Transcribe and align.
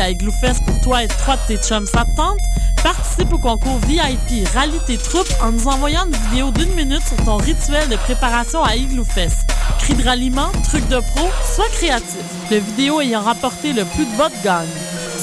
À 0.00 0.10
Igloofest 0.10 0.64
pour 0.64 0.80
toi 0.80 1.04
et 1.04 1.08
trois 1.08 1.36
de 1.36 1.42
tes 1.46 1.58
chums, 1.58 1.84
ça 1.86 2.06
te 2.06 2.16
tente? 2.16 2.38
Participe 2.82 3.34
au 3.34 3.38
concours 3.38 3.78
VIP 3.86 4.48
Rallye 4.54 4.80
tes 4.86 4.96
troupes 4.96 5.30
en 5.42 5.52
nous 5.52 5.68
envoyant 5.68 6.06
une 6.06 6.16
vidéo 6.30 6.50
d'une 6.52 6.72
minute 6.74 7.06
sur 7.06 7.22
ton 7.22 7.36
rituel 7.36 7.86
de 7.90 7.96
préparation 7.96 8.64
à 8.64 8.76
Igloofest. 8.76 9.46
Cris 9.78 9.92
de 9.94 10.02
ralliement, 10.02 10.50
trucs 10.64 10.88
de 10.88 11.00
pro, 11.00 11.28
sois 11.54 11.68
créatif. 11.72 12.16
Le 12.50 12.56
vidéo 12.58 13.02
ayant 13.02 13.20
rapporté 13.20 13.74
le 13.74 13.84
plus 13.84 14.06
de 14.06 14.16
votes 14.16 14.32
gagne. 14.42 14.66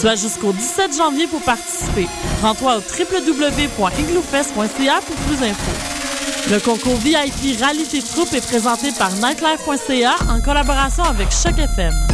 As 0.03 0.15
jusqu'au 0.15 0.53
17 0.53 0.95
janvier 0.95 1.25
pour 1.25 1.41
participer. 1.41 2.07
Rends-toi 2.43 2.77
au 2.77 2.81
www.igloofest.ca 2.81 4.99
pour 5.07 5.15
plus 5.15 5.37
d'infos. 5.37 5.71
Le 6.51 6.59
concours 6.59 6.97
VIP 6.97 7.59
Rallye 7.59 7.87
tes 7.87 8.03
troupes 8.03 8.31
est 8.33 8.45
présenté 8.45 8.91
par 8.91 9.11
nightlife.ca 9.13 10.17
en 10.29 10.39
collaboration 10.39 11.03
avec 11.03 11.31
Choc 11.31 11.57
FM. 11.57 12.06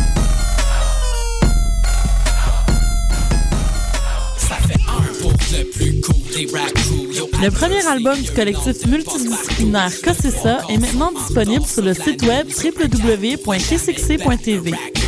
Le 6.36 7.50
premier 7.50 7.86
album 7.86 8.20
du 8.20 8.32
collectif 8.32 8.88
multidisciplinaire 8.88 9.92
ça 9.92 10.62
est 10.68 10.78
maintenant 10.80 11.12
disponible 11.12 11.66
sur 11.66 11.84
le 11.84 11.94
site 11.94 12.24
web 12.24 12.48
www.kcxc.tv 12.48 13.44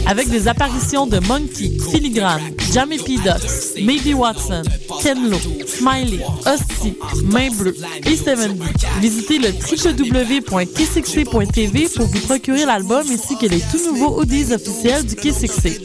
avec 0.05 0.29
des 0.29 0.47
apparitions 0.47 1.07
de 1.07 1.19
Monkey, 1.27 1.73
Filigrane, 1.91 2.53
Jamie 2.73 2.99
P. 2.99 3.17
Ducks, 3.17 3.75
Maybe 3.81 4.13
Watson, 4.15 4.61
Ken 5.01 5.29
Lo, 5.29 5.37
Smiley, 5.67 6.21
Hostie, 6.45 6.95
Main 7.23 7.49
Bleue 7.51 7.75
et 8.05 8.15
70. 8.15 8.61
Visitez 9.01 9.39
le 9.39 9.49
www.kcxc.tv 9.49 11.89
pour 11.95 12.05
vous 12.05 12.19
procurer 12.19 12.65
l'album 12.65 13.03
ainsi 13.09 13.35
que 13.37 13.47
les 13.47 13.59
tout 13.59 13.79
nouveaux 13.91 14.21
audios 14.21 14.53
officiels 14.53 15.05
du 15.05 15.15
KCXC. 15.15 15.81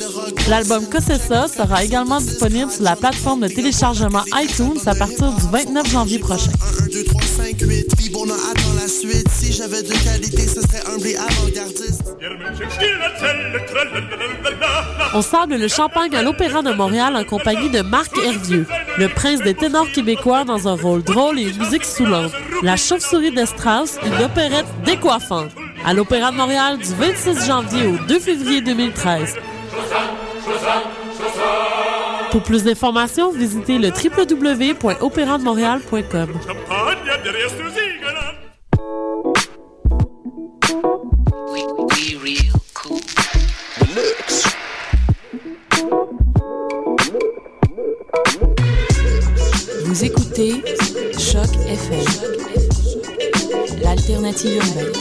L'album 0.48 0.86
Cossessa 0.86 1.48
sera 1.48 1.84
également 1.84 2.20
disponible 2.20 2.70
sur 2.70 2.84
la 2.84 2.94
plateforme 2.96 3.40
de 3.42 3.48
téléchargement 3.48 4.22
iTunes 4.36 4.78
à 4.86 4.94
partir 4.94 5.32
du 5.32 5.42
29 5.50 5.90
janvier 5.90 6.18
prochain. 6.18 6.52
1, 7.62 7.66
2, 7.66 7.66
3, 7.66 7.66
5, 7.66 7.66
8, 7.66 7.96
puis 7.96 8.10
bon, 8.10 8.22
on 8.26 8.30
attend 8.30 8.70
le 15.58 15.68
champagne 15.68 16.14
à 16.14 16.22
l'Opéra 16.22 16.62
de 16.62 16.72
Montréal 16.72 17.16
en 17.16 17.24
compagnie 17.24 17.68
de 17.70 17.82
Marc 17.82 18.16
Hervieux, 18.16 18.66
le 18.98 19.08
prince 19.08 19.40
des 19.40 19.54
ténors 19.54 19.90
québécois 19.90 20.44
dans 20.44 20.68
un 20.68 20.74
rôle 20.74 21.02
drôle 21.02 21.38
et 21.38 21.48
une 21.48 21.58
musique 21.58 21.84
soulante. 21.84 22.32
La 22.62 22.76
chauve-souris 22.76 23.32
de 23.32 23.44
Strauss, 23.44 23.98
une 24.04 24.24
opérette 24.24 24.66
décoiffante. 24.84 25.50
À 25.84 25.94
l'Opéra 25.94 26.30
de 26.30 26.36
Montréal 26.36 26.78
du 26.78 26.94
26 26.94 27.46
janvier 27.46 27.86
au 27.86 27.96
2 28.06 28.18
février 28.20 28.60
2013. 28.60 29.36
Pour 32.30 32.42
plus 32.42 32.62
d'informations, 32.62 33.32
visitez 33.32 33.78
le 33.78 33.88
www.opérandemontréal.com. 33.88 36.28
Vous 49.84 50.04
écoutez 50.04 50.62
Choc 51.18 51.48
FM, 51.66 52.04
l'alternative 53.82 54.56
urbaine. 54.56 54.92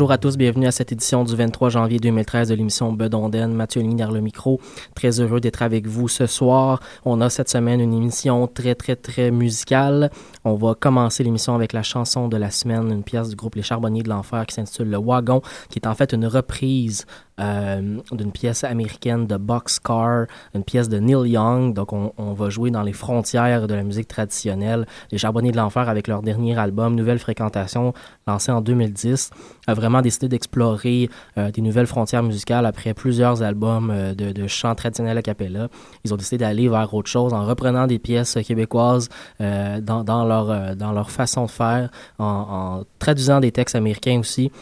Bonjour 0.00 0.12
à 0.12 0.16
tous, 0.16 0.38
bienvenue 0.38 0.66
à 0.66 0.70
cette 0.70 0.92
édition 0.92 1.24
du 1.24 1.36
23 1.36 1.68
janvier 1.68 1.98
2013 1.98 2.48
de 2.48 2.54
l'émission 2.54 2.90
Bedonden. 2.90 3.52
Mathieu 3.52 3.82
Ligny 3.82 3.96
derrière 3.96 4.14
le 4.14 4.22
micro. 4.22 4.58
Très 4.94 5.20
heureux 5.20 5.40
d'être 5.40 5.60
avec 5.60 5.86
vous 5.86 6.08
ce 6.08 6.24
soir. 6.24 6.80
On 7.04 7.20
a 7.20 7.28
cette 7.28 7.50
semaine 7.50 7.82
une 7.82 7.92
émission 7.92 8.46
très, 8.46 8.74
très, 8.74 8.96
très 8.96 9.30
musicale. 9.30 10.10
On 10.42 10.54
va 10.54 10.74
commencer 10.74 11.22
l'émission 11.22 11.54
avec 11.54 11.74
la 11.74 11.82
chanson 11.82 12.28
de 12.28 12.38
la 12.38 12.50
semaine, 12.50 12.90
une 12.90 13.02
pièce 13.02 13.28
du 13.28 13.36
groupe 13.36 13.56
Les 13.56 13.62
Charbonniers 13.62 14.02
de 14.02 14.08
l'Enfer 14.08 14.46
qui 14.46 14.54
s'intitule 14.54 14.88
Le 14.88 14.96
Wagon, 14.96 15.42
qui 15.68 15.78
est 15.78 15.86
en 15.86 15.94
fait 15.94 16.14
une 16.14 16.24
reprise 16.24 17.04
d'une 17.40 18.32
pièce 18.32 18.64
américaine 18.64 19.26
de 19.26 19.36
Boxcar, 19.36 20.26
une 20.54 20.64
pièce 20.64 20.88
de 20.88 20.98
Neil 20.98 21.30
Young. 21.30 21.74
Donc, 21.74 21.92
on, 21.92 22.32
va 22.32 22.50
jouer 22.50 22.70
dans 22.70 22.82
les 22.82 22.92
frontières 22.92 23.66
de 23.66 23.74
la 23.74 23.82
musique 23.82 24.08
traditionnelle. 24.08 24.86
Les 25.10 25.18
Charbonniers 25.18 25.52
de 25.52 25.56
l'Enfer, 25.56 25.88
avec 25.88 26.06
leur 26.06 26.22
dernier 26.22 26.58
album, 26.58 26.94
Nouvelle 26.94 27.18
Fréquentation, 27.18 27.92
lancé 28.26 28.52
en 28.52 28.60
2010, 28.60 29.30
a 29.66 29.74
vraiment 29.74 30.02
décidé 30.02 30.28
d'explorer 30.28 31.08
euh, 31.38 31.50
des 31.50 31.62
nouvelles 31.62 31.86
frontières 31.86 32.22
musicales 32.22 32.66
après 32.66 32.94
plusieurs 32.94 33.42
albums 33.42 33.90
euh, 33.90 34.14
de, 34.14 34.46
chants 34.46 34.74
traditionnels 34.74 35.18
a 35.18 35.22
cappella. 35.22 35.68
Ils 36.04 36.14
ont 36.14 36.16
décidé 36.16 36.38
d'aller 36.38 36.68
vers 36.68 36.92
autre 36.94 37.10
chose 37.10 37.32
en 37.32 37.44
reprenant 37.44 37.86
des 37.86 37.98
pièces 37.98 38.38
québécoises 38.46 39.08
euh, 39.40 39.80
dans, 39.80 40.24
leur, 40.24 40.76
dans 40.76 40.92
leur 40.92 41.10
façon 41.10 41.46
de 41.46 41.50
faire, 41.50 41.90
en 42.18 42.82
traduisant 43.00 43.40
des 43.40 43.50
textes 43.50 43.74
américains 43.74 44.20
aussi. 44.20 44.52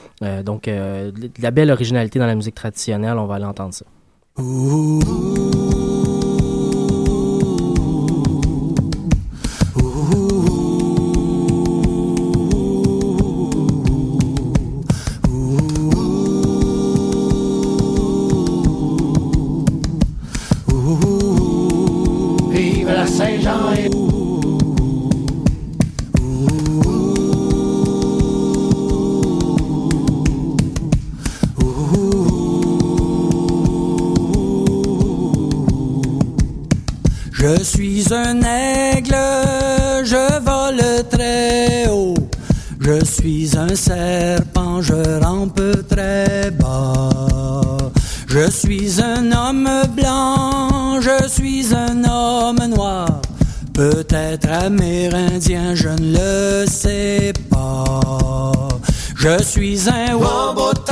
donc, 0.45 0.65
de 0.65 1.13
la 1.43 1.51
belle 1.51 1.71
originalité 1.71 2.19
dans 2.19 2.27
la 2.27 2.35
musique 2.35 2.55
traditionnelle, 2.55 3.19
on 3.19 3.27
va 3.27 3.35
aller 3.35 3.45
entendre 3.45 3.75
ça. 3.75 3.85
Je 37.49 37.63
suis 37.65 38.13
un 38.13 38.43
aigle, 38.43 39.17
je 40.05 40.39
vole 40.41 41.09
très 41.09 41.89
haut. 41.89 42.15
Je 42.79 43.03
suis 43.03 43.57
un 43.57 43.75
serpent, 43.75 44.83
je 44.83 45.25
rampe 45.25 45.63
très 45.89 46.51
bas. 46.51 47.09
Je 48.29 48.51
suis 48.51 49.01
un 49.01 49.33
homme 49.33 49.71
blanc, 49.97 51.01
je 51.01 51.27
suis 51.27 51.75
un 51.75 52.05
homme 52.05 52.67
noir. 52.69 53.09
Peut-être 53.73 54.51
amérindien, 54.51 55.75
je 55.75 55.89
ne 55.89 56.19
le 56.19 56.67
sais 56.67 57.33
pas. 57.49 58.69
Je 59.17 59.43
suis 59.43 59.89
un 59.89 60.15
Wobotrack 60.17 60.88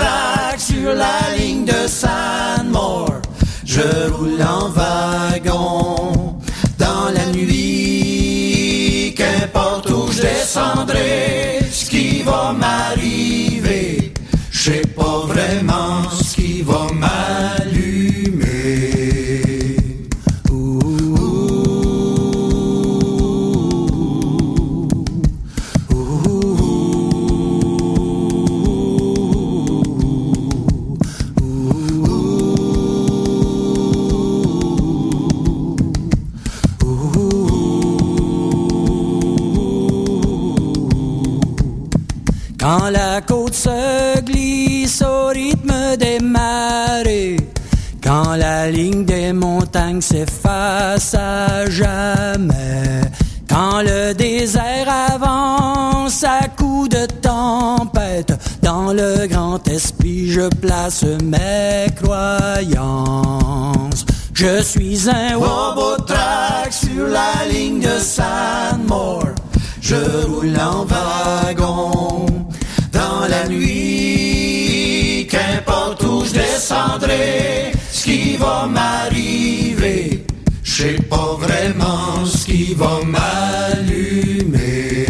s'efface 50.00 51.14
à 51.14 51.68
jamais, 51.68 53.00
quand 53.48 53.82
le 53.82 54.14
désert 54.14 54.88
avance 55.12 56.24
à 56.24 56.48
coups 56.48 56.88
de 56.90 57.06
tempête, 57.06 58.32
dans 58.62 58.92
le 58.92 59.26
grand 59.26 59.66
esprit 59.68 60.30
je 60.30 60.48
place 60.60 61.04
mes 61.24 61.86
croyances. 62.02 63.36
Je 64.34 64.62
suis 64.62 65.08
un 65.08 65.36
Wobotrack 65.36 66.70
sur 66.70 67.06
la 67.06 67.46
ligne 67.50 67.80
de 67.80 67.98
Sandmore. 67.98 69.28
Je 69.80 69.94
roule 70.26 70.58
en 70.60 70.84
wagon 70.84 72.26
dans 72.92 73.26
la 73.28 73.48
nuit. 73.48 75.26
Qu'importe 75.30 76.02
où 76.02 76.22
je 76.24 76.34
descendrai, 76.34 77.72
ce 78.06 78.12
qui 78.12 78.36
va 78.36 78.68
m'arriver, 78.68 80.24
je 80.62 80.82
sais 80.82 81.02
pas 81.10 81.36
vraiment 81.40 82.24
ce 82.24 82.46
qui 82.46 82.72
va 82.74 83.00
m'allumer. 83.04 85.06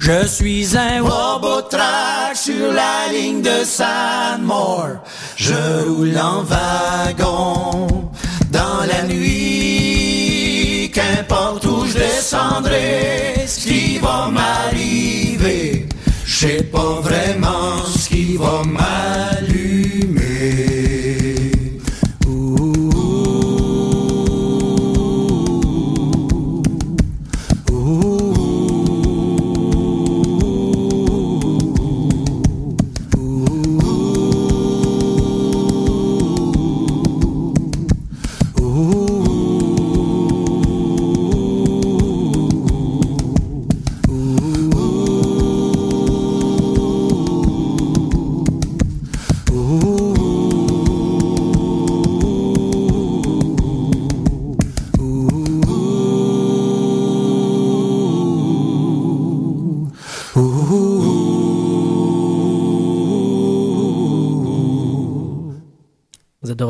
Je 0.00 0.26
suis 0.26 0.76
un 0.76 1.02
Wobotrack 1.02 2.34
sur 2.34 2.72
la 2.72 3.06
ligne 3.12 3.42
de 3.42 3.64
Sandmore. 3.64 5.04
Je 5.36 5.54
roule 5.86 6.18
en 6.18 6.42
wagon 6.42 8.10
dans 8.50 8.84
la 8.88 9.04
nuit. 9.04 10.90
Qu'importe 10.92 11.64
où 11.66 11.86
je 11.86 11.98
descendrai, 11.98 13.46
ce 13.46 13.68
qui 13.68 13.98
va 13.98 14.28
m'arriver, 14.32 15.86
je 16.24 16.36
sais 16.36 16.64
pas 16.64 17.00
vraiment 17.00 17.84
ce 17.84 18.08
qui 18.08 18.36
va 18.36 18.64
m'allumer. 18.64 19.45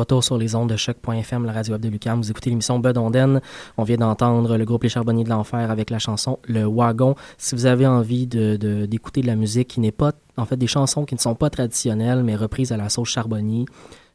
Retour 0.07 0.23
sur 0.23 0.37
les 0.37 0.55
ondes 0.55 0.69
de 0.69 0.77
choc.fm, 0.77 1.43
la 1.43 1.51
radio 1.51 1.73
web 1.73 1.81
de 1.81 1.89
Lucam. 1.89 2.21
Vous 2.21 2.31
écoutez 2.31 2.49
l'émission 2.49 2.79
Bud 2.79 2.97
Onden. 2.97 3.41
On 3.75 3.83
vient 3.83 3.97
d'entendre 3.97 4.55
le 4.55 4.63
groupe 4.63 4.83
Les 4.83 4.87
Charbonniers 4.89 5.25
de 5.25 5.29
l'Enfer 5.29 5.69
avec 5.69 5.89
la 5.89 5.99
chanson 5.99 6.39
Le 6.47 6.63
Wagon. 6.63 7.15
Si 7.37 7.55
vous 7.55 7.65
avez 7.65 7.85
envie 7.85 8.25
d'écouter 8.25 9.19
de, 9.19 9.27
la 9.27 9.35
musique 9.35 9.67
qui 9.67 9.81
n'est 9.81 9.91
pas, 9.91 10.13
en 10.37 10.45
fait, 10.45 10.55
des 10.55 10.65
chansons 10.65 11.03
qui 11.03 11.13
ne 11.13 11.19
sont 11.19 11.35
pas 11.35 11.49
traditionnelles, 11.49 12.23
mais 12.23 12.37
reprises 12.37 12.71
à 12.71 12.77
la 12.77 12.87
sauce 12.87 13.09
Charbonnier, 13.09 13.65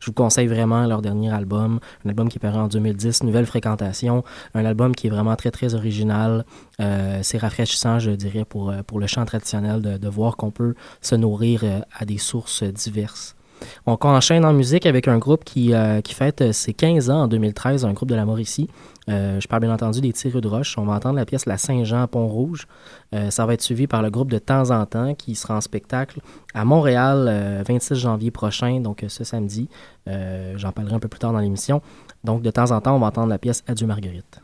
je 0.01 0.07
vous 0.07 0.15
conseille 0.15 0.47
vraiment 0.47 0.87
leur 0.87 1.03
dernier 1.03 1.31
album, 1.31 1.79
un 2.07 2.09
album 2.09 2.31
qui 2.31 2.39
est 2.39 2.41
paru 2.41 2.59
en 2.59 2.69
2010, 2.69 3.25
Nouvelle 3.25 3.45
Fréquentation, 3.45 4.25
un 4.55 4.65
album 4.65 4.95
qui 4.95 5.09
est 5.09 5.11
vraiment 5.11 5.37
très, 5.37 5.51
très 5.51 5.75
original. 5.75 6.47
Euh, 6.81 7.19
c'est 7.23 7.37
rafraîchissant, 7.37 7.99
je 7.99 8.13
dirais, 8.13 8.47
pour, 8.47 8.71
euh, 8.71 8.83
pour 8.83 8.99
le 8.99 9.07
chant 9.07 9.27
traditionnel, 9.27 9.83
de, 9.83 9.99
de 9.99 10.09
voir 10.09 10.39
qu'on 10.39 10.51
peut 10.51 10.75
se 11.03 11.17
nourrir 11.17 11.61
euh, 11.65 11.81
à 11.99 12.07
des 12.07 12.17
sources 12.17 12.63
diverses. 12.63 13.37
On 13.87 13.97
enchaîne 14.03 14.45
en 14.45 14.53
musique 14.53 14.87
avec 14.87 15.09
un 15.09 15.19
groupe 15.19 15.45
qui, 15.45 15.75
euh, 15.75 16.01
fête 16.03 16.53
ses 16.53 16.75
15 16.75 17.11
ans 17.11 17.23
en 17.23 17.29
2013, 17.29 17.85
un 17.85 17.93
groupe 17.93 18.09
de 18.09 18.15
la 18.15 18.25
Mauricie. 18.25 18.69
Euh, 19.09 19.41
je 19.41 19.49
parle 19.49 19.63
bien 19.63 19.73
entendu 19.73 20.01
des 20.01 20.13
Tireux 20.13 20.41
de 20.41 20.49
Roche. 20.49 20.79
On 20.79 20.85
va 20.85 20.95
entendre 20.95 21.17
la 21.17 21.25
pièce 21.25 21.47
La 21.47 21.59
Saint-Jean 21.59 22.07
Pont-Rouge. 22.07 22.67
Euh, 23.15 23.31
ça 23.31 23.47
va 23.47 23.55
être 23.55 23.63
suivi 23.63 23.87
par 23.87 24.03
le 24.03 24.11
groupe 24.11 24.31
de 24.31 24.39
temps 24.39 24.71
en 24.71 24.87
temps 24.87 25.15
qui 25.15 25.35
sera 25.35 25.57
en 25.57 25.61
spectacle 25.61 26.21
à 26.55 26.65
Montréal 26.65 27.27
euh, 27.29 27.65
26 27.67 27.95
janvier 27.97 28.31
prochain, 28.31 28.81
donc 28.81 29.05
ce 29.09 29.25
samedi. 29.25 29.69
J'en 30.07 30.73
parlerai 30.73 30.97
un 30.97 31.01
peu 31.01 31.09
plus 31.09 31.21
tard 31.21 31.33
dans 31.33 31.39
l'émission. 31.39 31.81
Donc 32.25 32.43
de 32.43 32.51
temps 32.51 32.71
en 32.71 32.81
temps, 32.81 32.95
on 32.95 33.01
va 33.01 33.07
entendre 33.07 33.29
la 33.29 33.39
pièce 33.39 33.63
Adieu 33.67 33.87
Marguerite. 33.87 34.41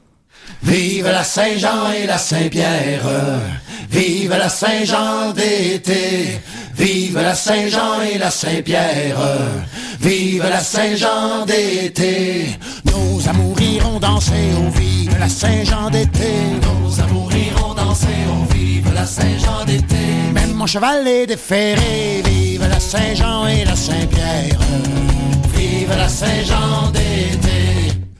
Vive 0.62 1.06
la 1.06 1.24
Saint-Jean 1.24 1.92
et 1.92 2.06
la 2.06 2.18
Saint-Pierre, 2.18 3.06
vive 3.90 4.36
la 4.36 4.48
Saint-Jean 4.48 5.32
d'été, 5.32 6.40
vive 6.76 7.20
la 7.20 7.34
Saint-Jean 7.34 8.02
et 8.02 8.18
la 8.18 8.30
Saint-Pierre, 8.30 9.16
vive 10.00 10.44
la 10.50 10.60
Saint-Jean 10.60 11.46
d'été. 11.46 12.58
Nos 12.84 13.28
amours 13.28 13.60
iront 13.60 14.00
danser 14.00 14.50
au 14.58 14.68
vive 14.78 15.16
la 15.18 15.28
Saint-Jean 15.28 15.90
d'été. 15.90 16.28
Nos 16.60 17.00
amours 17.00 17.32
iront 17.32 17.74
danser 17.74 18.06
au 18.28 18.52
vive 18.52 18.92
la 18.92 19.06
Saint-Jean 19.06 19.64
d'été. 19.64 19.96
Même 20.34 20.54
mon 20.54 20.66
cheval 20.66 21.06
est 21.06 21.28
déféré, 21.28 22.22
vive 22.24 22.66
la 22.68 22.80
Saint-Jean 22.80 23.46
et 23.46 23.64
la 23.64 23.76
Saint-Pierre, 23.76 24.58
vive 25.54 25.94
la 25.96 26.08
Saint-Jean 26.08 26.90
d'été. 26.90 27.67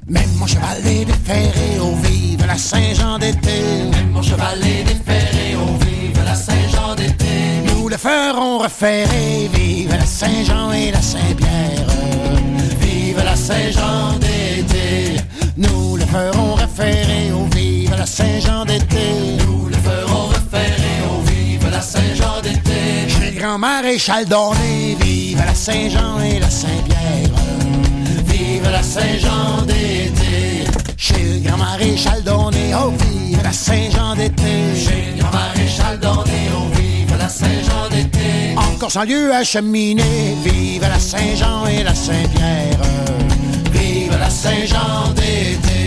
Même 0.08 0.32
mon 0.38 0.46
cheval 0.46 0.78
est 0.86 1.04
déféré 1.04 1.78
au 1.80 1.94
vive 1.96 2.46
la 2.46 2.56
Saint-Jean 2.56 3.18
d'été. 3.18 3.84
Même 3.92 4.10
mon 4.12 4.22
cheval 4.22 4.58
est 4.62 4.84
déféré 4.84 5.54
au 5.56 5.76
vive 5.84 6.24
la 6.24 6.34
Saint-Jean 6.34 6.94
d'été. 6.94 7.26
Nous 7.66 7.88
le 7.88 7.96
ferons 7.98 8.58
reférer, 8.58 9.50
vive 9.52 9.90
la 9.90 10.06
Saint-Jean 10.06 10.72
et 10.72 10.90
la 10.90 11.02
Saint-Pierre. 11.02 11.86
Vive 12.80 13.22
la 13.22 13.36
Saint-Jean 13.36 14.18
d'été. 14.18 15.20
Nous 15.58 15.96
le 15.96 16.06
ferons 16.06 16.54
référer 16.54 17.30
au 17.32 17.44
vive 17.54 17.94
la 17.94 18.06
Saint-Jean 18.06 18.64
d'été. 18.64 19.36
Nous 19.44 19.68
le 19.68 19.76
ferons 19.76 20.28
référer 20.28 20.96
au 21.12 21.20
vive 21.30 21.68
la 21.70 21.82
Saint-Jean 21.82 22.40
d'été. 22.42 23.08
Chez 23.08 23.32
grand 23.38 23.58
maréchal 23.58 24.24
d'Ornay, 24.24 24.96
vive 25.00 25.42
la 25.44 25.54
Saint-Jean 25.54 26.18
et 26.20 26.38
la 26.40 26.48
Saint-Pierre. 26.48 27.27
Vive 28.58 28.72
la 28.72 28.82
Saint-Jean 28.82 29.62
d'été. 29.66 30.64
Chez 30.96 31.14
le 31.14 31.48
grand 31.48 31.58
maréchal 31.58 32.24
d'Ornay, 32.24 32.72
oh 32.74 32.90
vive 32.90 33.40
la 33.40 33.52
Saint-Jean 33.52 34.16
d'été. 34.16 34.74
Chez 34.74 35.12
le 35.12 35.22
grand 35.22 35.30
maréchal 35.30 36.00
d'Ornay, 36.00 36.48
oh 36.52 36.66
vive 36.74 37.16
la 37.16 37.28
Saint-Jean 37.28 37.88
d'été. 37.88 38.56
Encore 38.56 38.90
sans 38.90 39.04
lieu 39.04 39.32
à 39.32 39.44
cheminer, 39.44 40.34
vive 40.42 40.82
la 40.82 40.98
Saint-Jean 40.98 41.66
et 41.66 41.84
la 41.84 41.94
Saint-Pierre. 41.94 42.80
Vive 43.72 44.18
la 44.18 44.28
Saint-Jean 44.28 45.12
d'été. 45.14 45.77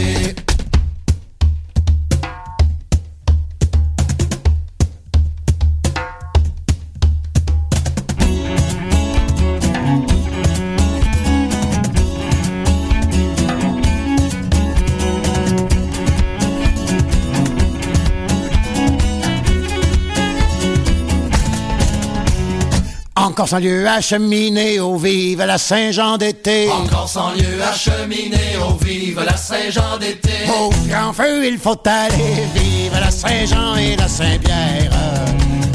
Encore 23.31 23.47
sans 23.47 23.59
lieu 23.59 23.87
à 23.87 24.01
cheminer, 24.01 24.81
au 24.81 24.97
vive 24.97 25.41
la 25.41 25.57
Saint-Jean 25.57 26.17
d'été. 26.17 26.69
Encore 26.69 27.07
sans 27.07 27.31
lieu 27.31 27.63
à 27.63 27.71
cheminer, 27.73 28.57
au 28.61 28.73
vive 28.83 29.23
la 29.25 29.37
Saint-Jean 29.37 29.97
d'été. 29.97 30.33
Au 30.49 30.69
grand 30.89 31.13
feu, 31.13 31.47
il 31.47 31.57
faut 31.57 31.79
aller, 31.85 32.45
vive 32.53 32.91
la 32.99 33.09
Saint-Jean 33.09 33.77
et 33.77 33.95
la 33.95 34.09
Saint-Pierre. 34.09 34.91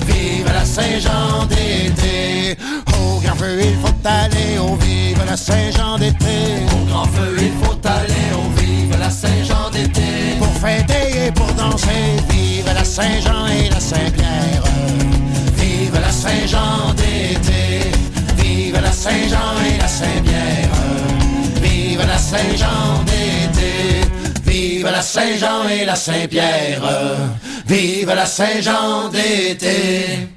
Vive 0.07 0.53
la 0.53 0.67
Saint-Jean 0.67 1.47
d'été. 1.49 2.59
Au 2.89 3.21
grand 3.21 3.37
feu, 3.37 3.59
il 3.59 3.79
faut 3.81 4.07
aller, 4.07 4.59
au 4.59 4.77
vive 4.77 5.23
la 5.27 5.37
Saint-Jean 5.39 5.97
d'été. 5.97 6.67
Au 6.71 6.85
grand 6.91 7.05
feu, 7.05 7.37
il 7.39 7.53
faut 7.65 7.89
aller, 7.89 8.35
au 8.35 8.61
vive 8.61 8.99
la 9.01 9.09
Saint-Jean 9.09 9.71
d'été. 9.73 10.37
Pour 10.39 10.53
fêter 10.59 11.27
et 11.27 11.33
pour 11.33 11.51
danser, 11.55 12.21
vive 12.29 12.67
la 12.67 12.85
Saint-Jean 12.85 13.47
et 13.47 13.71
la 13.71 13.81
Saint-Pierre. 13.81 14.56
Saint-Jean 22.37 23.03
d'été. 23.05 24.11
Vive 24.45 24.91
la 24.91 25.01
Saint-Jean 25.01 25.69
et 25.69 25.87
la 25.87 25.97
Saint-Pierre. 25.97 26.83
Vive 27.67 28.13
la 28.15 28.27
Saint-Jean 28.27 29.09
d'été. 29.09 30.36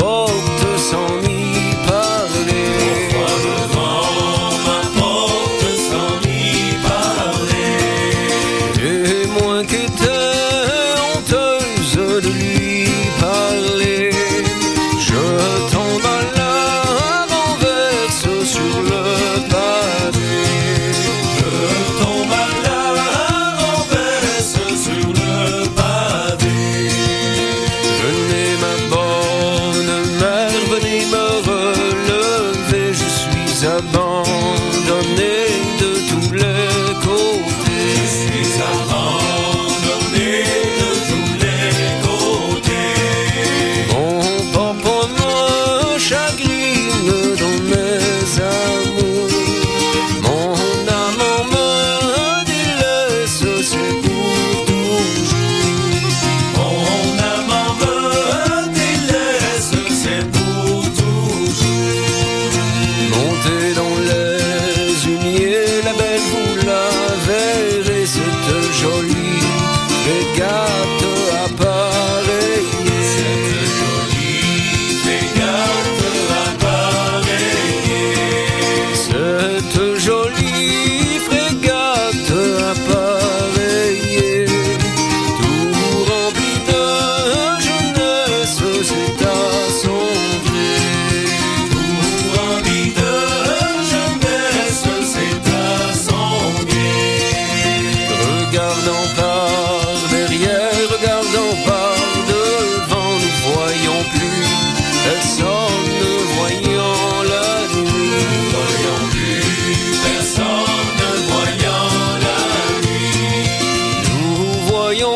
porte 0.00 0.78
sans 0.78 1.19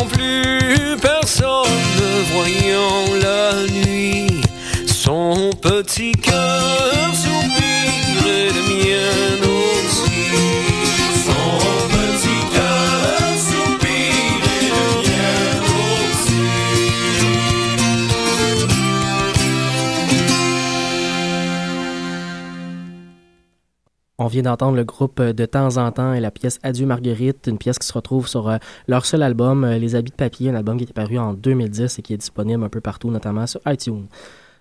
plus 0.07 0.97
personne 1.01 1.69
voyant 2.33 3.05
la 3.21 3.67
nuit 3.73 4.41
son 4.87 5.51
petit 5.61 6.13
cœur 6.13 7.15
soupire 7.15 8.25
le 8.25 8.51
mien 8.69 9.39
aussi. 9.43 10.64
On 24.25 24.27
vient 24.27 24.41
d'entendre 24.41 24.75
le 24.75 24.85
groupe 24.85 25.21
euh, 25.21 25.35
de 25.35 25.45
temps 25.45 25.77
en 25.77 25.93
temps 25.93 26.15
et 26.15 26.21
la 26.21 26.31
pièce 26.31 26.59
Adieu 26.63 26.87
Marguerite, 26.87 27.47
une 27.47 27.59
pièce 27.59 27.79
qui 27.79 27.87
se 27.87 27.93
retrouve 27.93 28.27
sur 28.27 28.49
euh, 28.49 28.57
leur 28.89 29.05
seul 29.05 29.23
album, 29.23 29.65
euh, 29.65 29.77
Les 29.77 29.97
Habits 29.97 30.13
de 30.13 30.17
papier, 30.17 30.49
un 30.49 30.55
album 30.55 30.79
qui 30.79 30.85
est 30.85 30.93
paru 30.95 31.19
en 31.19 31.35
2010 31.35 31.99
et 31.99 32.03
qui 32.03 32.15
est 32.15 32.17
disponible 32.17 32.65
un 32.65 32.71
peu 32.71 32.81
partout, 32.81 33.11
notamment 33.11 33.47
sur 33.47 33.61
iTunes. 33.67 34.07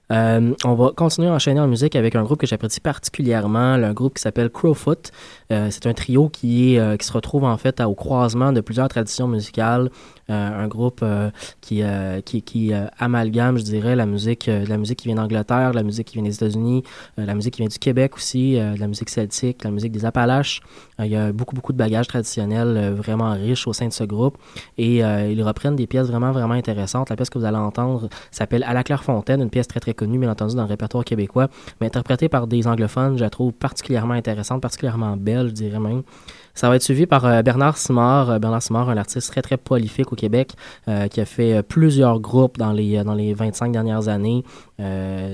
On 0.09 0.75
va 0.75 0.91
continuer 0.95 1.29
à 1.29 1.31
enchaîner 1.31 1.61
en 1.61 1.67
musique 1.67 1.95
avec 1.95 2.13
un 2.15 2.23
groupe 2.23 2.39
que 2.39 2.45
j'apprécie 2.45 2.81
particulièrement, 2.81 3.73
un 3.73 3.93
groupe 3.93 4.15
qui 4.15 4.21
s'appelle 4.21 4.49
Crowfoot. 4.51 5.11
C'est 5.49 5.87
un 5.87 5.93
trio 5.93 6.29
qui 6.29 6.75
se 6.75 7.11
retrouve 7.11 7.45
en 7.45 7.57
fait 7.57 7.81
au 7.81 7.95
croisement 7.95 8.51
de 8.51 8.61
plusieurs 8.61 8.89
traditions 8.89 9.27
musicales. 9.27 9.89
Euh, 10.29 10.63
un 10.63 10.67
groupe 10.67 11.01
euh, 11.03 11.31
qui, 11.59 11.83
euh, 11.83 12.87
amalgame, 12.97 13.57
je 13.57 13.63
dirais, 13.63 13.95
la 13.95 14.05
musique, 14.05 14.45
la 14.45 14.77
musique 14.77 14.99
qui 14.99 15.07
vient 15.07 15.15
d'Angleterre, 15.15 15.73
la 15.73 15.83
musique 15.83 16.07
qui 16.07 16.15
vient 16.15 16.23
des 16.23 16.35
États-Unis, 16.35 16.83
la 17.17 17.35
musique 17.35 17.55
qui 17.55 17.61
vient 17.61 17.69
du 17.69 17.79
Québec 17.79 18.15
aussi, 18.15 18.57
euh, 18.57 18.75
la 18.77 18.87
musique 18.87 19.09
celtique, 19.09 19.63
la 19.63 19.71
musique 19.71 19.91
des 19.91 20.05
Appalaches. 20.05 20.61
Il 20.99 21.07
y 21.07 21.15
a 21.15 21.33
beaucoup, 21.33 21.55
beaucoup 21.55 21.73
de 21.73 21.77
bagages 21.77 22.07
traditionnels 22.07 22.93
vraiment 22.93 23.33
riches 23.33 23.67
au 23.67 23.73
sein 23.73 23.87
de 23.87 23.93
ce 23.93 24.03
groupe. 24.03 24.37
Et 24.77 24.97
ils 24.99 25.43
reprennent 25.43 25.75
des 25.75 25.87
pièces 25.87 26.07
vraiment, 26.07 26.31
vraiment 26.31 26.53
intéressantes. 26.53 27.09
La 27.09 27.15
pièce 27.15 27.29
que 27.29 27.37
vous 27.37 27.45
allez 27.45 27.57
entendre 27.57 28.09
s'appelle 28.31 28.63
À 28.63 28.73
la 28.73 28.83
Clairefontaine, 28.83 29.41
une 29.41 29.49
pièce 29.49 29.67
très, 29.67 29.79
très 29.79 29.93
connue, 29.93 30.19
bien 30.19 30.31
entendu, 30.31 30.55
dans 30.55 30.63
le 30.63 30.69
répertoire 30.69 31.03
québécois, 31.03 31.49
mais 31.81 31.87
interprétée 31.87 32.29
par 32.29 32.47
des 32.47 32.67
anglophones, 32.67 33.17
je 33.17 33.23
la 33.23 33.29
trouve 33.29 33.53
particulièrement 33.53 34.13
intéressante, 34.13 34.61
particulièrement 34.61 35.17
belle, 35.17 35.49
je 35.49 35.53
dirais 35.53 35.79
même. 35.79 36.03
Ça 36.53 36.69
va 36.69 36.75
être 36.75 36.83
suivi 36.83 37.05
par 37.07 37.25
euh, 37.25 37.41
Bernard 37.41 37.77
Simard. 37.77 38.29
Euh, 38.29 38.39
Bernard 38.39 38.61
Simard, 38.61 38.89
un 38.89 38.97
artiste 38.97 39.31
très, 39.31 39.41
très 39.41 39.57
prolifique 39.57 40.11
au 40.13 40.15
Québec, 40.15 40.53
euh, 40.87 41.07
qui 41.07 41.19
a 41.19 41.25
fait 41.25 41.63
plusieurs 41.63 42.19
groupes 42.19 42.57
dans 42.57 42.71
les, 42.71 43.03
dans 43.03 43.15
les 43.15 43.33
25 43.33 43.71
dernières 43.71 44.07
années, 44.07 44.43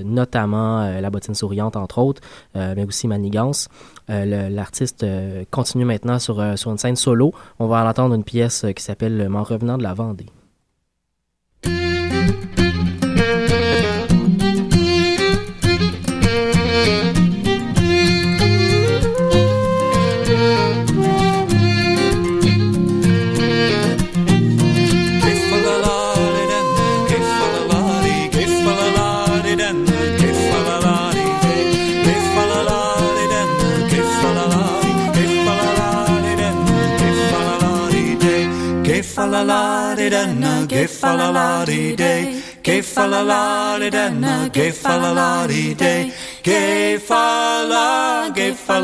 notamment 0.04 1.00
La 1.00 1.10
Bottine 1.10 1.34
Souriante, 1.34 1.76
entre 1.76 1.98
autres, 1.98 2.22
mais 2.54 2.84
aussi 2.84 3.08
Manigance. 3.08 3.68
L'artiste 4.08 5.04
continue 5.50 5.84
maintenant 5.84 6.18
sur, 6.18 6.56
sur 6.56 6.70
une 6.70 6.78
scène 6.78 6.96
solo. 6.96 7.32
On 7.58 7.66
va 7.66 7.84
en 7.84 7.88
entendre 7.88 8.14
une 8.14 8.24
pièce 8.24 8.64
qui 8.76 8.82
s'appelle 8.82 9.28
M'en 9.28 9.42
revenant 9.42 9.76
de 9.76 9.82
la 9.82 9.94
Vendée. 9.94 10.26
la 39.30 39.42
la 39.42 39.94
di 39.94 40.08
da 40.08 40.26
na, 40.26 40.52
gay 40.66 40.86
day, 41.96 42.22
gay 42.62 42.82
fa 42.82 43.06
la 43.06 43.22
la 43.22 43.78
di 43.78 43.88
da 43.96 44.08
na, 44.22 44.48
day, 44.48 46.12
gay 46.42 46.98
fa 46.98 47.22
la, 47.72 48.30
gay 48.34 48.52
fa 48.52 48.76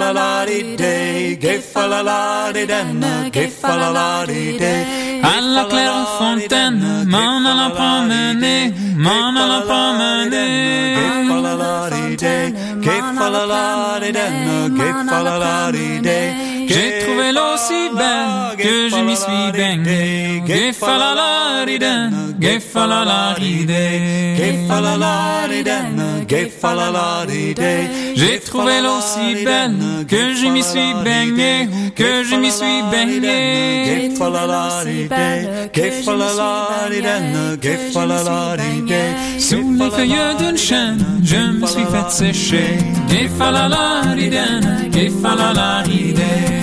day, 0.83 1.37
gay 1.45 1.59
fa 1.59 1.87
la 1.93 2.01
la 2.09 2.53
di 2.53 2.65
da 2.67 2.81
na, 3.03 3.13
day. 3.31 4.81
À 5.23 5.41
la 5.41 5.65
claire 5.65 6.07
fontaine, 6.19 7.05
m'en 7.07 7.45
allant 7.51 7.73
promener, 7.81 8.73
m'en 8.97 9.37
allant 9.43 9.65
promener. 9.71 10.51
Gay 10.97 11.29
fa 11.29 11.37
la 11.47 11.55
la 11.63 11.91
di 11.91 12.17
day, 12.17 12.53
gay 12.87 13.01
fa 13.17 13.27
la 13.35 13.45
la 13.53 13.99
di 14.03 14.11
da 14.13 14.27
na, 14.47 14.57
gay 14.79 14.93
fa 15.09 15.73
day. 16.09 16.46
J'ai 16.69 16.99
trouvé 17.05 17.33
l'eau 17.33 17.57
si 17.57 17.89
belle 17.97 18.57
que 18.59 18.89
je 18.91 19.01
m'y 19.07 19.17
suis 19.17 19.53
baigné. 19.53 20.43
Ge-fa-la-la-di-da, 20.47 21.95
ge-fa-la-la-di-day. 22.41 24.37
Ge-fa-la-la-di-da-na, 24.41 26.09
ge-fa-la-la-di-day. 26.29 27.83
J'ai 28.17 28.41
trouvé 28.41 28.81
l'eau 28.81 29.01
si 29.01 29.45
belle 29.45 30.07
que 30.09 30.35
je 30.35 30.47
m'y 30.49 30.63
suis 30.63 30.95
baigné, 31.05 31.69
que 31.95 32.25
je 32.29 32.37
m'y 32.37 32.51
suis 32.51 32.83
baigné. 32.91 34.11
Ge-fa-la-la-di-day. 34.11 35.71
Ge-fa-la-la-di-da-na, 35.73 37.45
ge-fa-la-la-di-day. 37.63 39.11
Sous 39.39 39.73
les 39.79 39.91
feuilles 39.91 40.37
d'une 40.39 40.57
chêne, 40.57 41.05
je 41.23 41.37
me 41.61 41.67
suis 41.67 41.85
fait 41.93 42.11
sécher. 42.11 42.79
Ge-fa-la-la-di-da, 43.09 44.47
ge-fa-la-la-di-day. 44.95 46.56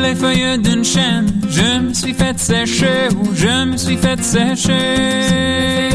Les 0.00 0.14
feuilles 0.14 0.58
d'une 0.58 0.84
chêne, 0.84 1.26
je 1.50 1.80
me 1.80 1.92
suis 1.92 2.14
fait 2.14 2.38
sécher, 2.38 3.08
je 3.34 3.64
me 3.64 3.76
suis 3.76 3.96
fait 3.96 4.22
sécher. 4.22 5.90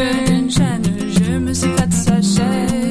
Chaîne, 0.48 0.82
je 1.16 1.32
me 1.38 1.52
suis 1.52 1.70
fait 1.76 1.92
sécher, 1.92 2.42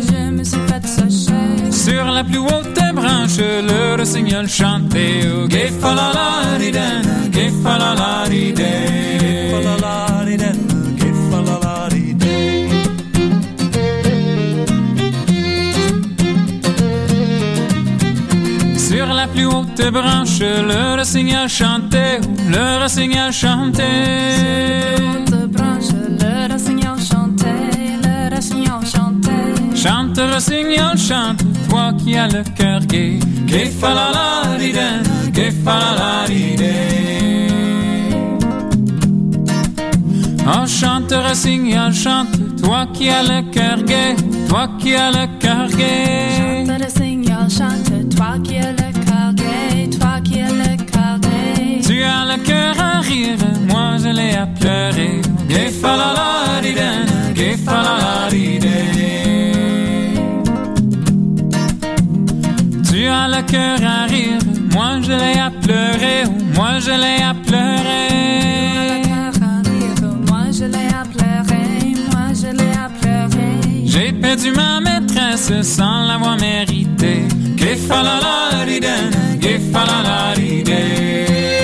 je 0.09 0.31
me 0.31 0.43
suis 0.43 0.59
fait 0.67 0.85
sécher. 0.85 1.71
Sur 1.71 2.05
la 2.05 2.23
plus 2.23 2.39
haute 2.39 2.79
branche, 2.93 3.37
le 3.37 3.95
rossignol 3.97 4.47
chantait. 4.47 5.27
Oh, 5.27 5.47
ge-fa-la-la-di-da, 5.49 7.01
ge-fa-la-la-di-day. 7.31 8.63
Ge-fa-la-la-di-da-na, 9.19 10.53
ge-fa-la-la-di-day. 10.61 10.72
La 19.77 19.83
plus 19.83 19.85
haute 19.85 19.91
branche, 19.91 20.39
le 20.39 20.95
rossignol 20.97 21.49
chantait, 21.49 22.19
le 22.49 22.81
rossignol 22.81 23.31
chantait. 23.31 24.95
Haute 24.97 25.49
branche, 25.51 25.91
le 26.19 26.51
rossignol 26.51 26.99
chantait, 26.99 27.97
le 28.03 28.35
rossignol 28.35 28.85
chantait. 28.85 29.75
Chante, 29.75 30.19
rossignol, 30.33 30.97
chante, 30.97 31.43
toi 31.69 31.93
qui 31.97 32.17
as 32.17 32.27
le 32.27 32.43
cœur 32.55 32.79
gai. 32.85 33.19
Ge-fa-la-la-di-da, 33.47 35.01
ge-fa-la-la-di-day. 35.33 36.63
Oh, 40.45 40.67
chante, 40.67 41.13
rossignol, 41.13 41.93
chante, 41.93 42.37
toi 42.61 42.85
qui 42.93 43.09
as 43.09 43.23
le 43.23 43.41
cœur 43.51 43.83
gai, 43.83 44.15
toi 44.47 44.69
qui 44.79 44.95
as 44.95 45.11
le 45.11 45.27
cœur 45.39 45.67
gai. 45.69 46.65
Chante, 46.65 46.81
rossignol 46.81 47.49
chante, 47.49 48.15
toi 48.15 48.37
qui 48.43 48.57
as 48.57 48.71
le 48.71 48.92
rire, 53.13 53.37
moi 53.69 53.97
je 54.03 54.09
l'ai 54.09 54.35
à 54.35 54.45
pleurer. 54.59 55.21
Tu 62.89 63.07
as 63.07 63.27
le 63.27 63.41
cœur 63.53 63.79
à 63.83 64.05
rire, 64.05 64.43
moi 64.73 64.89
je 65.05 65.13
l'ai 65.21 65.37
à 65.47 65.49
pleurer, 65.63 66.21
moi 66.55 66.71
je 66.85 66.93
l'ai 67.03 67.19
à 67.31 67.33
pleurer. 67.47 69.01
Moi 70.29 70.43
je 70.57 70.65
l'ai 70.73 70.89
à 71.01 71.03
pleurer, 71.13 71.69
moi 72.11 72.27
je 72.41 72.49
l'ai 72.59 72.73
à 72.85 72.87
pleurer. 72.99 73.53
J'ai 73.85 74.11
perdu 74.13 74.49
ma 74.51 74.79
maîtresse 74.79 75.51
sans 75.61 76.05
l'avoir 76.07 76.37
méritée. 76.37 77.23
Ge-fa-la-la-di-da, 77.57 78.95
ge-fa-la-la-di-day. 79.43 81.62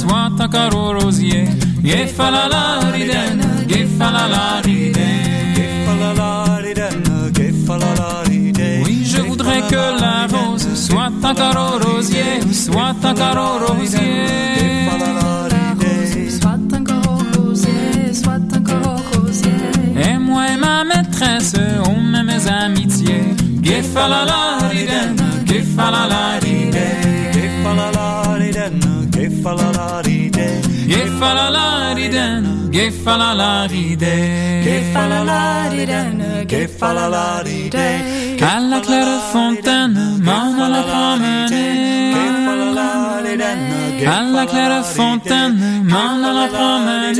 soata 0.00 0.46
caro 0.54 0.92
rosier 0.92 1.48
gefalala 1.82 2.64
riden 2.94 3.38
gefalala 3.72 4.44
riden 4.66 5.26
oui 8.84 8.96
je 9.12 9.20
voudrais 9.28 9.62
que 9.72 9.84
la 10.04 10.26
rose 10.34 10.68
soit 10.86 11.12
un 11.30 11.34
caro 11.34 11.68
rosier 11.86 12.32
soit 12.52 12.96
un 13.10 13.14
caro 13.14 13.48
rosier 13.66 14.26
et 20.08 20.18
moi 20.18 20.42
et 20.52 20.56
ma 20.56 20.84
maîtresse 20.84 21.54
on 21.88 22.00
met 22.12 22.22
mes 22.22 22.46
amitiés. 22.48 23.24
Riden 24.70 25.16
Gefalalaridae 29.26 30.62
Gefalalaridae 30.86 32.70
Gefalalaridae 32.70 34.62
Gefalalaridae 34.66 36.46
Gefalalaridae 36.46 38.38
À 38.40 38.60
la 38.60 38.80
claire 38.80 39.20
fontaine 39.32 39.98
Maman 40.22 40.68
la 40.68 40.82
promenait 40.82 41.96
à 44.06 44.22
la 44.22 44.46
claire 44.46 44.84
fontaine, 44.84 45.82
maman 45.84 46.32
la 46.32 46.46
promenait. 46.48 47.14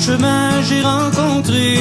chemin 0.00 0.62
j'ai 0.62 0.82
rencontré. 0.82 1.78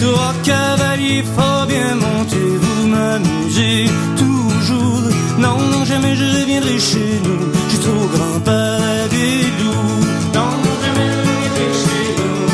Trois 0.00 0.34
cavaliers 0.42 1.24
fort 1.36 1.66
bien 1.66 1.94
montés, 1.94 2.52
vous 2.62 2.86
m'amusez 2.88 3.90
toujours. 4.16 5.02
Non, 5.38 5.58
non, 5.72 5.84
jamais 5.84 6.14
je 6.16 6.24
reviendrai 6.24 6.78
chez 6.78 7.20
nous, 7.24 7.44
j'ai 7.70 7.78
trop 7.78 8.06
grand 8.14 8.40
peur 8.40 8.80
des 9.10 9.36
loups. 9.58 10.00
Non, 10.36 10.50
non, 10.64 10.74
jamais 10.84 11.08
je 11.12 11.18
reviendrai 11.28 11.68
chez 11.82 12.06
nous. 12.20 12.48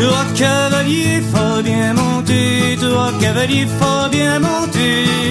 Trois 0.00 0.26
cavaliers 0.34 1.22
fort 1.32 1.62
bien 1.62 1.92
montés, 1.94 2.78
trois 2.80 3.12
cavaliers 3.20 3.68
fort 3.78 4.08
bien 4.10 4.38
montés. 4.38 5.27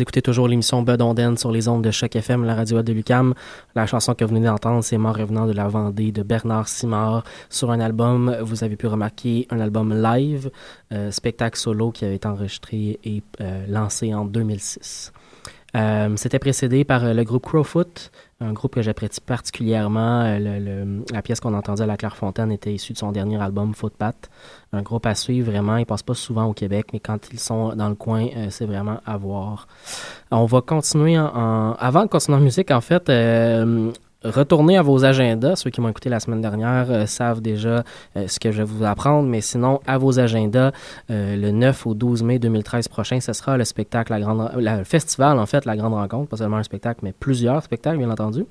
Écoutez 0.00 0.22
toujours 0.22 0.48
l'émission 0.48 0.80
Bedonden 0.82 1.36
sur 1.36 1.52
les 1.52 1.68
ondes 1.68 1.84
de 1.84 1.90
Choc 1.90 2.16
FM, 2.16 2.44
la 2.44 2.54
radio 2.54 2.82
de 2.82 2.90
Lucam. 2.90 3.34
La 3.74 3.84
chanson 3.84 4.14
que 4.14 4.24
vous 4.24 4.34
venez 4.34 4.46
d'entendre, 4.46 4.82
c'est 4.82 4.96
Mort 4.96 5.16
revenant 5.16 5.46
de 5.46 5.52
la 5.52 5.68
Vendée 5.68 6.10
de 6.10 6.22
Bernard 6.22 6.68
Simard 6.68 7.24
sur 7.50 7.70
un 7.70 7.80
album, 7.80 8.34
vous 8.40 8.64
avez 8.64 8.76
pu 8.76 8.86
remarquer, 8.86 9.46
un 9.50 9.60
album 9.60 9.92
live, 9.92 10.50
euh, 10.92 11.10
spectacle 11.10 11.58
solo 11.58 11.90
qui 11.90 12.06
avait 12.06 12.14
été 12.14 12.26
enregistré 12.26 12.98
et 13.04 13.22
euh, 13.42 13.66
lancé 13.68 14.14
en 14.14 14.24
2006. 14.24 15.12
Euh, 15.76 16.16
C'était 16.16 16.38
précédé 16.38 16.84
par 16.84 17.12
le 17.12 17.22
groupe 17.22 17.44
Crowfoot, 17.44 18.10
un 18.42 18.52
groupe 18.52 18.74
que 18.74 18.82
j'apprécie 18.82 19.20
particulièrement. 19.20 20.22
Euh, 20.22 20.38
le- 20.38 20.58
le- 20.64 21.04
la 21.12 21.22
pièce 21.22 21.40
qu'on 21.40 21.52
entendait 21.54 21.82
à 21.82 21.86
la 21.86 21.96
Clairefontaine 21.96 22.50
était 22.52 22.72
issue 22.72 22.92
de 22.94 22.98
son 22.98 23.12
dernier 23.12 23.40
album 23.40 23.74
Footpath. 23.74 24.30
Un 24.72 24.82
groupe 24.82 25.04
à 25.06 25.14
suivre 25.14 25.50
vraiment. 25.50 25.76
Ils 25.76 25.86
passent 25.86 26.02
pas 26.02 26.14
souvent 26.14 26.44
au 26.46 26.52
Québec, 26.54 26.86
mais 26.92 27.00
quand 27.00 27.18
ils 27.32 27.38
sont 27.40 27.74
dans 27.76 27.88
le 27.88 27.94
coin, 27.94 28.26
euh, 28.36 28.46
c'est 28.50 28.66
vraiment 28.66 28.98
à 29.04 29.16
voir. 29.16 29.68
On 30.30 30.46
va 30.46 30.60
continuer 30.62 31.18
en, 31.18 31.26
en- 31.26 31.72
Avant 31.78 32.02
de 32.04 32.08
continuer 32.08 32.38
en 32.38 32.40
musique, 32.40 32.70
en 32.70 32.80
fait, 32.80 33.08
euh, 33.10 33.90
retournez 34.24 34.76
à 34.76 34.82
vos 34.82 35.04
agendas. 35.04 35.56
Ceux 35.56 35.70
qui 35.70 35.80
m'ont 35.80 35.88
écouté 35.88 36.08
la 36.08 36.20
semaine 36.20 36.40
dernière 36.40 36.86
euh, 36.90 37.06
savent 37.06 37.40
déjà 37.40 37.84
euh, 38.16 38.28
ce 38.28 38.38
que 38.38 38.50
je 38.52 38.58
vais 38.58 38.64
vous 38.64 38.84
apprendre, 38.84 39.28
mais 39.28 39.40
sinon, 39.40 39.80
à 39.86 39.98
vos 39.98 40.18
agendas, 40.18 40.72
euh, 41.10 41.36
le 41.36 41.50
9 41.50 41.86
au 41.86 41.94
12 41.94 42.22
mai 42.22 42.38
2013 42.38 42.88
prochain, 42.88 43.20
ce 43.20 43.32
sera 43.32 43.56
le 43.56 43.64
spectacle, 43.64 44.12
la 44.12 44.20
grande, 44.20 44.50
le 44.56 44.84
festival, 44.84 45.38
en 45.38 45.46
fait, 45.46 45.64
la 45.64 45.76
grande 45.76 45.94
rencontre, 45.94 46.28
pas 46.28 46.36
seulement 46.36 46.58
un 46.58 46.62
spectacle, 46.62 47.00
mais 47.02 47.12
plusieurs 47.12 47.62
spectacles, 47.62 47.98
bien 47.98 48.10
entendu. 48.10 48.44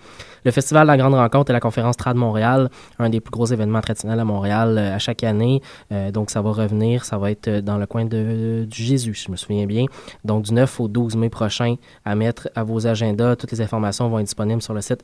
Le 0.45 0.51
festival 0.51 0.87
La 0.87 0.97
Grande 0.97 1.15
Rencontre 1.15 1.51
et 1.51 1.53
la 1.53 1.59
conférence 1.59 1.97
Trad 1.97 2.15
Montréal, 2.15 2.69
un 2.97 3.09
des 3.09 3.19
plus 3.19 3.31
gros 3.31 3.45
événements 3.45 3.81
traditionnels 3.81 4.19
à 4.19 4.25
Montréal 4.25 4.77
à 4.77 4.99
chaque 4.99 5.23
année. 5.23 5.61
Donc, 6.13 6.29
ça 6.29 6.41
va 6.41 6.51
revenir, 6.51 7.03
ça 7.03 7.17
va 7.17 7.31
être 7.31 7.59
dans 7.59 7.77
le 7.77 7.85
coin 7.85 8.05
de, 8.05 8.65
du 8.65 8.83
Jésus, 8.83 9.15
si 9.15 9.25
je 9.25 9.31
me 9.31 9.35
souviens 9.35 9.65
bien. 9.65 9.85
Donc, 10.23 10.43
du 10.43 10.53
9 10.53 10.79
au 10.79 10.87
12 10.87 11.17
mai 11.17 11.29
prochain, 11.29 11.75
à 12.05 12.15
mettre 12.15 12.49
à 12.55 12.63
vos 12.63 12.87
agendas. 12.87 13.35
Toutes 13.35 13.51
les 13.51 13.61
informations 13.61 14.07
vont 14.09 14.19
être 14.19 14.25
disponibles 14.25 14.61
sur 14.61 14.73
le 14.73 14.81
site 14.81 15.03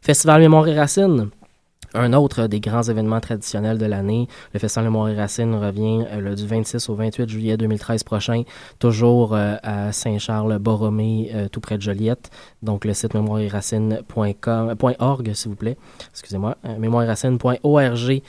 Festival 0.00 0.40
Mémoire 0.40 0.68
et 0.68 0.78
Racines. 0.78 1.30
Un 1.94 2.12
autre 2.12 2.48
des 2.48 2.60
grands 2.60 2.82
événements 2.82 3.20
traditionnels 3.20 3.78
de 3.78 3.86
l'année, 3.86 4.28
le 4.52 4.60
Festival 4.60 4.84
Mémoire 4.84 5.08
et 5.08 5.16
Racines 5.16 5.54
revient 5.54 6.04
euh, 6.12 6.34
du 6.34 6.46
26 6.46 6.86
au 6.90 6.94
28 6.94 7.26
juillet 7.26 7.56
2013 7.56 8.04
prochain, 8.04 8.42
toujours 8.78 9.34
euh, 9.34 9.54
à 9.62 9.90
Saint-Charles-Borromée, 9.92 11.30
euh, 11.32 11.48
tout 11.48 11.60
près 11.60 11.78
de 11.78 11.82
Joliette. 11.82 12.28
Donc 12.62 12.84
le 12.84 12.92
site 12.92 13.14
mémoireetracines.org, 13.14 15.32
s'il 15.32 15.48
vous 15.48 15.56
plaît. 15.56 15.78
Excusez-moi, 16.10 16.58
mémoireetracines.org. 16.78 18.20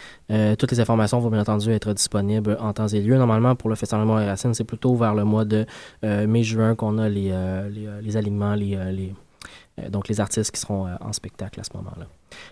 Toutes 0.57 0.71
les 0.71 0.79
informations 0.79 1.19
vont 1.19 1.29
bien 1.29 1.41
entendu 1.41 1.69
être 1.71 1.91
disponibles 1.93 2.57
en 2.61 2.71
temps 2.71 2.87
et 2.87 3.01
lieu. 3.01 3.17
Normalement, 3.17 3.55
pour 3.55 3.69
le 3.69 3.75
Festival 3.75 4.05
Mémoire 4.05 4.21
et 4.21 4.27
Racines, 4.27 4.53
c'est 4.53 4.63
plutôt 4.63 4.95
vers 4.95 5.13
le 5.13 5.25
mois 5.25 5.43
de 5.43 5.65
mai-juin 6.03 6.75
qu'on 6.75 6.97
a 6.97 7.09
les, 7.09 7.33
les, 8.01 8.15
alignements, 8.15 8.55
les, 8.55 8.77
les, 8.91 9.13
donc 9.89 10.07
les 10.07 10.19
artistes 10.19 10.51
qui 10.51 10.59
seront 10.59 10.87
euh, 10.87 10.95
en 11.01 11.13
spectacle 11.13 11.59
à 11.59 11.63
ce 11.63 11.69
moment-là. 11.75 12.07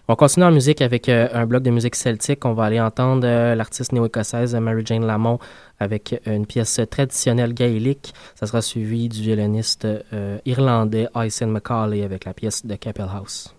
On 0.08 0.16
continue 0.16 0.46
en 0.46 0.52
musique 0.52 0.82
avec 0.82 1.10
euh, 1.10 1.28
un 1.34 1.46
bloc 1.46 1.64
de 1.64 1.70
musique 1.70 1.96
celtique. 1.96 2.46
On 2.46 2.54
va 2.54 2.66
aller 2.66 2.80
entendre 2.80 3.28
euh, 3.28 3.56
l'artiste 3.56 3.92
néo-écossaise 3.92 4.56
euh, 4.56 4.60
Mary 4.60 4.84
Jane 4.86 5.06
Lamont 5.06 5.40
avec 5.80 6.14
euh, 6.28 6.36
une 6.36 6.46
pièce 6.46 6.80
traditionnelle 6.90 7.54
gaélique. 7.54 8.14
Ça 8.36 8.48
sera 8.48 8.62
suivi 8.62 9.10
du 9.10 9.22
violoniste 9.22 9.86
euh, 9.86 10.40
irlandais 10.46 11.08
Aysen 11.16 11.52
McCauley 11.52 12.04
avec 12.04 12.26
la 12.26 12.34
pièce 12.34 12.66
de 12.66 12.76
Capel 12.76 13.08
House. 13.14 13.54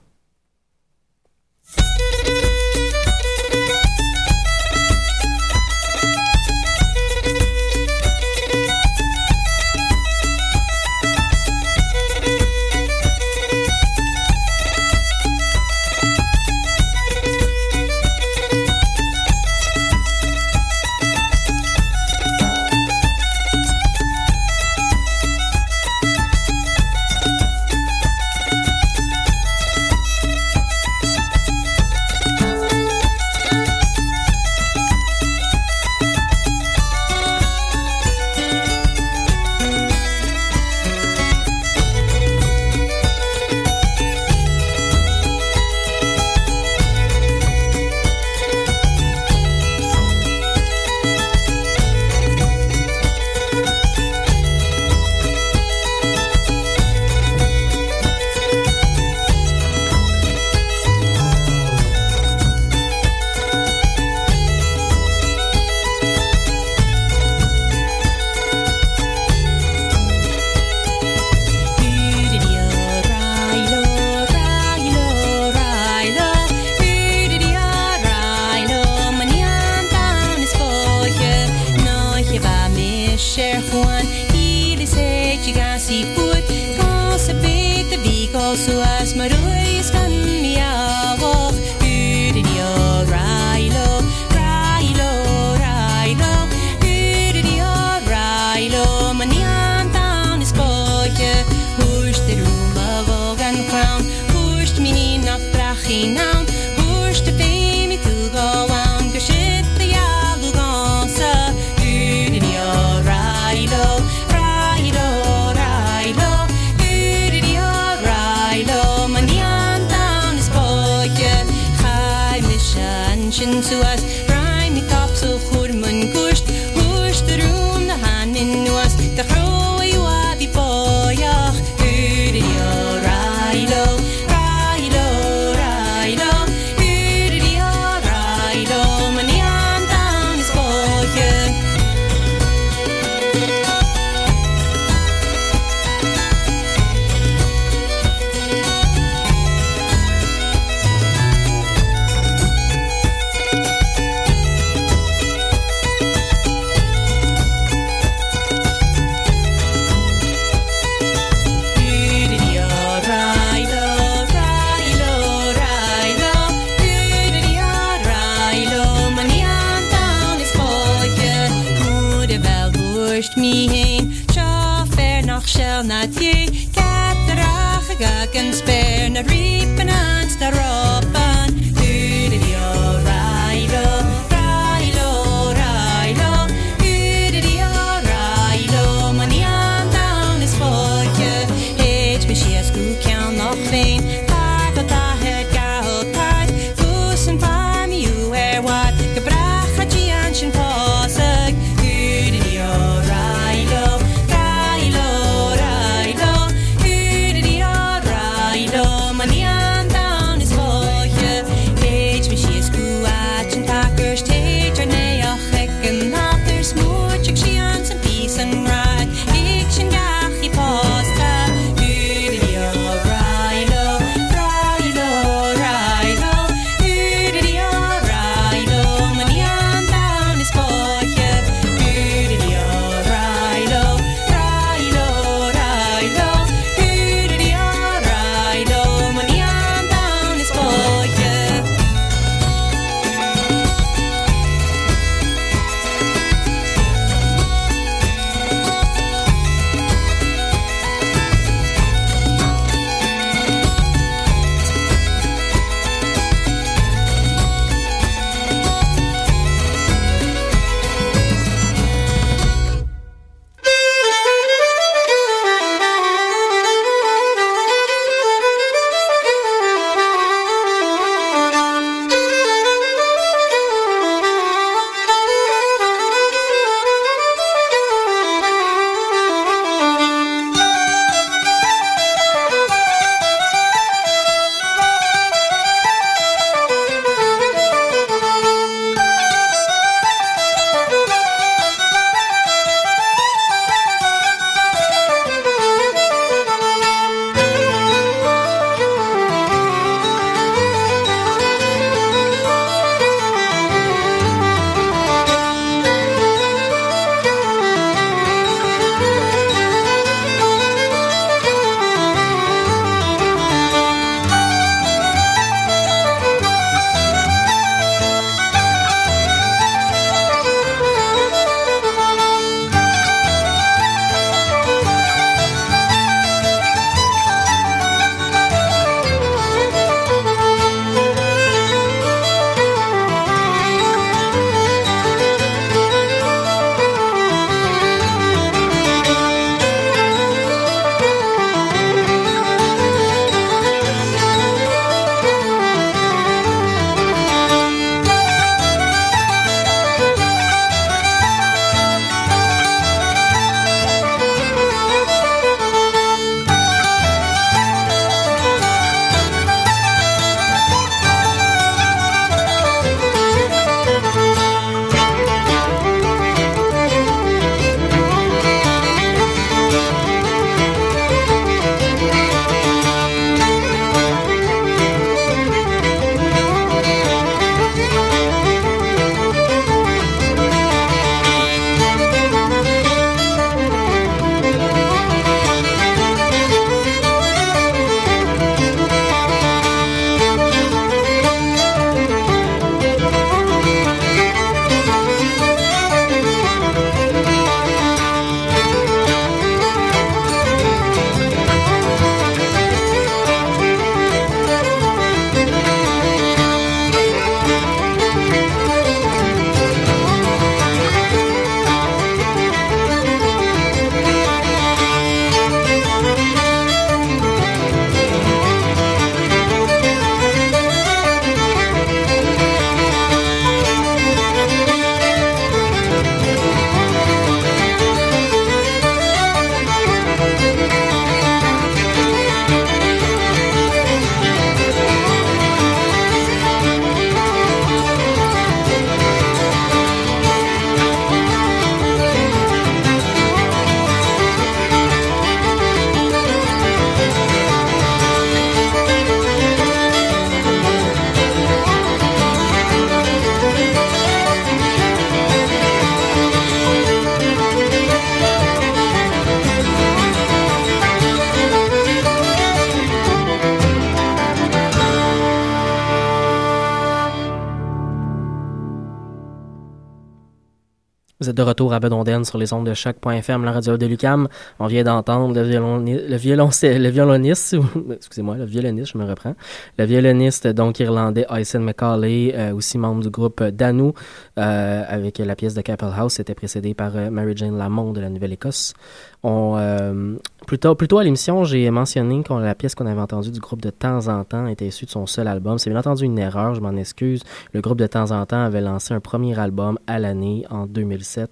De 471.38 471.42
retour 471.44 471.72
à 471.72 471.78
Bedonden 471.78 472.24
sur 472.24 472.36
les 472.36 472.52
ondes 472.52 472.66
de 472.66 472.74
choc.fm, 472.74 473.44
la 473.44 473.52
radio 473.52 473.76
de 473.76 473.86
Lucam. 473.86 474.26
On 474.58 474.66
vient 474.66 474.82
d'entendre 474.82 475.32
le, 475.34 475.42
violoni- 475.48 476.08
le, 476.08 476.16
violon- 476.16 476.50
le 476.62 476.88
violoniste, 476.88 477.56
excusez-moi, 477.92 478.36
le 478.36 478.44
violoniste, 478.44 478.92
je 478.92 478.98
me 478.98 479.04
reprends. 479.04 479.34
Le 479.78 479.84
violoniste 479.84 480.48
donc 480.48 480.80
irlandais 480.80 481.26
Aysen 481.30 481.62
McCauley, 481.62 482.32
euh, 482.34 482.52
aussi 482.54 482.76
membre 482.76 483.02
du 483.04 483.10
groupe 483.10 483.40
Danou, 483.42 483.92
euh, 484.38 484.82
avec 484.88 485.18
la 485.18 485.36
pièce 485.36 485.54
de 485.54 485.60
Capel 485.60 485.90
House, 485.96 486.14
c'était 486.14 486.34
précédé 486.34 486.74
par 486.74 486.90
euh, 486.96 487.08
Mary 487.10 487.34
Jane 487.36 487.56
Lamont 487.56 487.92
de 487.92 488.00
la 488.00 488.10
Nouvelle-Écosse. 488.10 488.74
On, 489.22 489.54
euh, 489.58 490.14
plus, 490.46 490.58
tôt, 490.58 490.74
plus 490.74 490.86
tôt 490.88 490.98
à 490.98 491.04
l'émission, 491.04 491.44
j'ai 491.44 491.70
mentionné 491.70 492.22
que 492.22 492.32
la 492.34 492.54
pièce 492.54 492.74
qu'on 492.74 492.86
avait 492.86 493.00
entendue 493.00 493.30
du 493.30 493.40
groupe 493.40 493.60
de 493.62 493.70
temps 493.70 494.08
en 494.08 494.24
temps 494.24 494.46
était 494.48 494.66
issue 494.66 494.86
de 494.86 494.90
son 494.90 495.06
seul 495.06 495.26
album. 495.28 495.58
C'est 495.58 495.70
bien 495.70 495.78
entendu 495.80 496.04
une 496.04 496.18
erreur, 496.18 496.54
je 496.54 496.60
m'en 496.60 496.76
excuse. 496.76 497.22
Le 497.52 497.60
groupe 497.60 497.78
de 497.78 497.86
temps 497.86 498.10
en 498.12 498.24
temps 498.26 498.42
avait 498.44 498.60
lancé 498.60 498.94
un 498.94 499.00
premier 499.00 499.38
album 499.38 499.78
à 499.88 499.98
l'année 499.98 500.44
en 500.50 500.66
2007. 500.66 501.27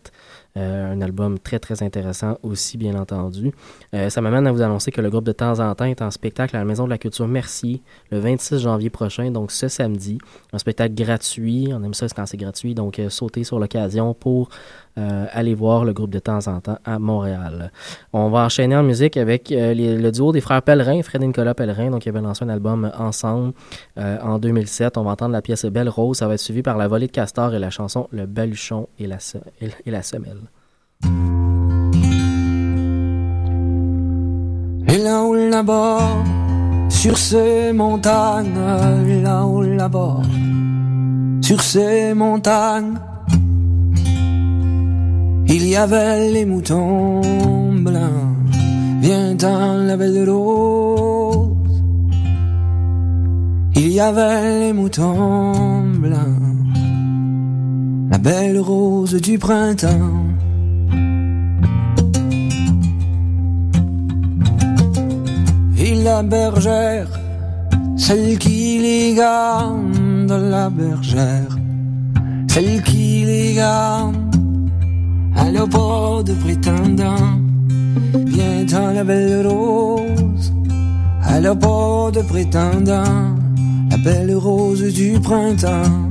Euh, 0.57 0.93
un 0.93 1.03
album 1.03 1.39
très 1.39 1.59
très 1.59 1.83
intéressant 1.83 2.39
aussi 2.43 2.79
bien 2.79 2.95
entendu. 2.95 3.53
Euh, 3.93 4.09
ça 4.09 4.23
m'amène 4.23 4.47
à 4.47 4.53
vous 4.53 4.63
annoncer 4.63 4.91
que 4.91 5.03
le 5.03 5.11
groupe 5.11 5.25
de 5.25 5.33
temps 5.33 5.61
en 5.61 5.75
temps 5.75 5.85
est 5.85 6.01
en 6.01 6.11
spectacle 6.11 6.57
à 6.57 6.61
la 6.61 6.65
Maison 6.65 6.85
de 6.85 6.91
la 6.91 6.97
Culture 6.97 7.29
Mercier 7.29 7.83
le 8.11 8.21
26 8.21 8.61
janvier 8.61 8.89
prochain, 8.89 9.31
donc 9.31 9.53
ce 9.53 9.69
samedi. 9.69 10.17
Un 10.55 10.59
spectacle 10.59 10.95
gratuit, 10.95 11.69
on 11.75 11.83
aime 11.83 11.93
ça 11.93 12.07
quand 12.09 12.25
c'est 12.25 12.39
gratuit, 12.39 12.75
donc 12.75 12.99
euh, 12.99 13.11
sautez 13.11 13.45
sur 13.45 13.59
l'occasion 13.59 14.15
pour 14.15 14.49
euh, 14.99 15.27
aller 15.31 15.55
voir 15.55 15.85
le 15.85 15.93
groupe 15.93 16.11
de 16.11 16.19
temps 16.19 16.47
en 16.47 16.61
temps 16.61 16.79
à 16.87 16.99
Montréal. 16.99 17.71
On 18.15 18.31
va 18.31 18.47
enchaîner 18.47 18.75
en 18.77 18.83
musique 18.83 19.19
avec 19.19 19.53
euh, 19.53 19.75
le 19.75 20.11
duo 20.11 20.33
des 20.33 20.41
frères 20.41 20.63
Pellerin, 20.63 21.03
Fred 21.03 21.23
et 21.23 21.27
Nicolas 21.27 21.53
Pellerin, 21.55 21.91
donc 21.91 22.07
ils 22.07 22.09
avaient 22.09 22.23
lancé 22.23 22.47
un 22.47 22.49
album 22.49 22.91
ensemble 22.99 23.53
euh, 23.99 24.19
en 24.23 24.39
2007. 24.39 24.97
On 24.97 25.03
va 25.03 25.11
entendre 25.11 25.33
la 25.33 25.43
pièce 25.43 25.67
Belle 25.67 25.91
Rose, 25.91 26.17
ça 26.17 26.29
va 26.29 26.35
être 26.35 26.41
suivi 26.41 26.63
par 26.63 26.79
la 26.79 26.89
volée 26.89 27.09
de 27.09 27.13
castor 27.13 27.55
et 27.55 27.59
la 27.59 27.69
chanson 27.69 28.09
Le 28.11 28.25
Baluchon 28.25 28.89
et 28.99 29.07
la, 29.07 29.19
et 29.61 29.91
la 29.91 30.03
semelle. 30.03 30.41
Et 34.89 34.99
là-haut 34.99 35.35
là-bas, 35.35 35.99
sur 36.89 37.19
ces 37.19 37.73
montagnes, 37.75 38.55
là-haut 39.23 39.63
là-bas, 39.63 40.23
sur 41.43 41.61
ces 41.61 42.15
montagnes, 42.15 42.95
il 45.49 45.69
y 45.69 45.77
avait 45.77 46.31
les 46.31 46.45
moutons 46.45 47.21
blancs. 47.75 48.37
Viens 49.01 49.35
dans 49.35 49.87
la 49.87 49.97
belle 49.97 50.29
rose. 50.29 51.83
Il 53.77 53.93
y 53.93 54.01
avait 54.01 54.61
les 54.61 54.73
moutons 54.73 55.53
blancs. 56.05 56.43
La 58.11 58.19
belle 58.19 58.59
rose 58.59 59.15
du 59.15 59.39
printemps. 59.39 60.25
Et 65.79 65.95
la 66.03 66.23
bergère, 66.23 67.09
celle 67.97 68.39
qui 68.39 68.79
les 68.81 69.15
garde, 69.15 70.33
la 70.33 70.69
bergère, 70.71 71.57
celle 72.49 72.83
qui 72.83 73.25
les 73.25 73.55
garde, 73.55 74.17
a 75.37 75.67
pas 75.67 76.23
de 76.23 76.33
prétendant. 76.35 77.41
Viens 78.27 78.93
la 78.95 79.05
belle 79.05 79.47
rose, 79.47 80.53
a 81.23 81.55
pas 81.55 82.11
de 82.13 82.23
prétendant, 82.23 83.37
la 83.91 83.97
belle 83.99 84.35
rose 84.35 84.83
du 84.93 85.19
printemps. 85.21 86.07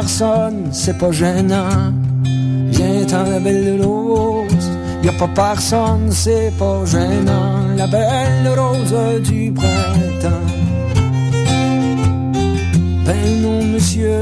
Personne, 0.00 0.68
c'est 0.72 0.98
pas 0.98 1.10
gênant. 1.10 1.92
Viens 2.74 3.04
dans 3.12 3.30
la 3.30 3.40
belle 3.40 3.80
rose, 3.82 4.68
y 5.02 5.08
a 5.08 5.12
pas 5.12 5.28
personne, 5.28 6.08
c'est 6.10 6.52
pas 6.58 6.84
gênant. 6.84 7.60
La 7.76 7.86
belle 7.86 8.48
rose 8.58 9.22
du 9.22 9.52
printemps. 9.52 10.48
Ben 13.06 13.26
non, 13.42 13.62
monsieur, 13.72 14.18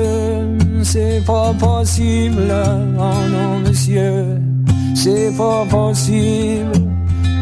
c'est 0.82 1.22
pas 1.26 1.52
possible. 1.58 2.52
Oh 3.06 3.20
non, 3.34 3.52
monsieur, 3.66 4.12
c'est 4.94 5.32
pas 5.36 5.64
possible. 5.68 6.76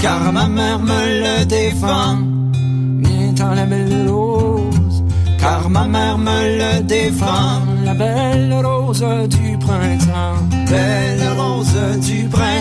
Car 0.01 0.33
ma 0.33 0.47
mère 0.49 0.81
me 0.91 1.03
le 1.25 1.45
défend. 1.45 2.17
Viens 3.05 3.33
dans 3.41 3.55
la 3.55 3.67
belle 3.67 4.09
rose. 4.09 5.03
Car 5.39 5.69
ma 5.69 5.87
mère 5.87 6.17
me 6.17 6.39
le 6.61 6.83
défend. 6.83 7.72
Belle 8.03 8.53
rose 8.53 9.29
du 9.29 9.57
printemps. 9.59 10.43
Belle 10.69 11.23
rose 11.39 12.01
du 12.01 12.29
printemps. 12.29 12.52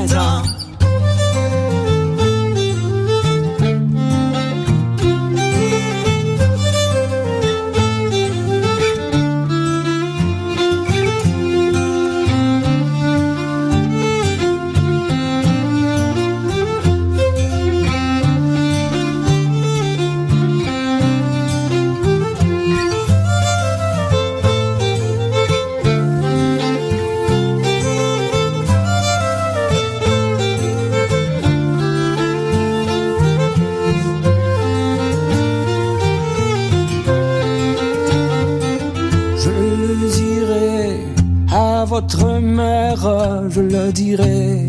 Votre 41.92 42.40
mère, 42.40 43.50
je 43.50 43.60
le 43.60 43.92
dirai 43.92 44.66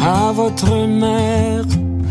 à 0.00 0.32
votre 0.32 0.74
mère, 0.86 1.64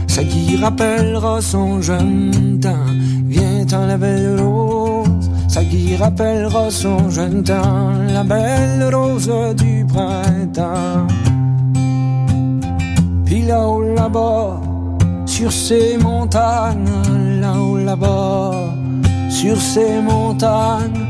ça 0.05 0.23
qui 0.23 0.55
rappellera 0.55 1.41
son 1.41 1.81
jeune 1.81 2.59
temps. 2.61 2.93
Viens 3.25 3.65
dans 3.65 3.87
la 3.87 3.97
belle 3.97 4.39
rose, 4.39 5.31
ça 5.47 5.63
qui 5.65 5.95
rappellera 5.95 6.69
son 6.69 7.09
jeune 7.09 7.41
temps, 7.41 7.89
la 8.13 8.23
belle 8.23 8.93
rose 8.93 9.31
du 9.57 9.83
printemps. 9.87 11.07
Puis 13.25 13.41
là-haut 13.41 13.81
là-bas, 13.81 14.61
sur 15.25 15.51
ces 15.51 15.97
montagnes, 15.97 16.85
là-haut 17.41 17.77
là-bas, 17.77 18.75
sur 19.31 19.59
ces 19.59 19.99
montagnes, 20.01 21.08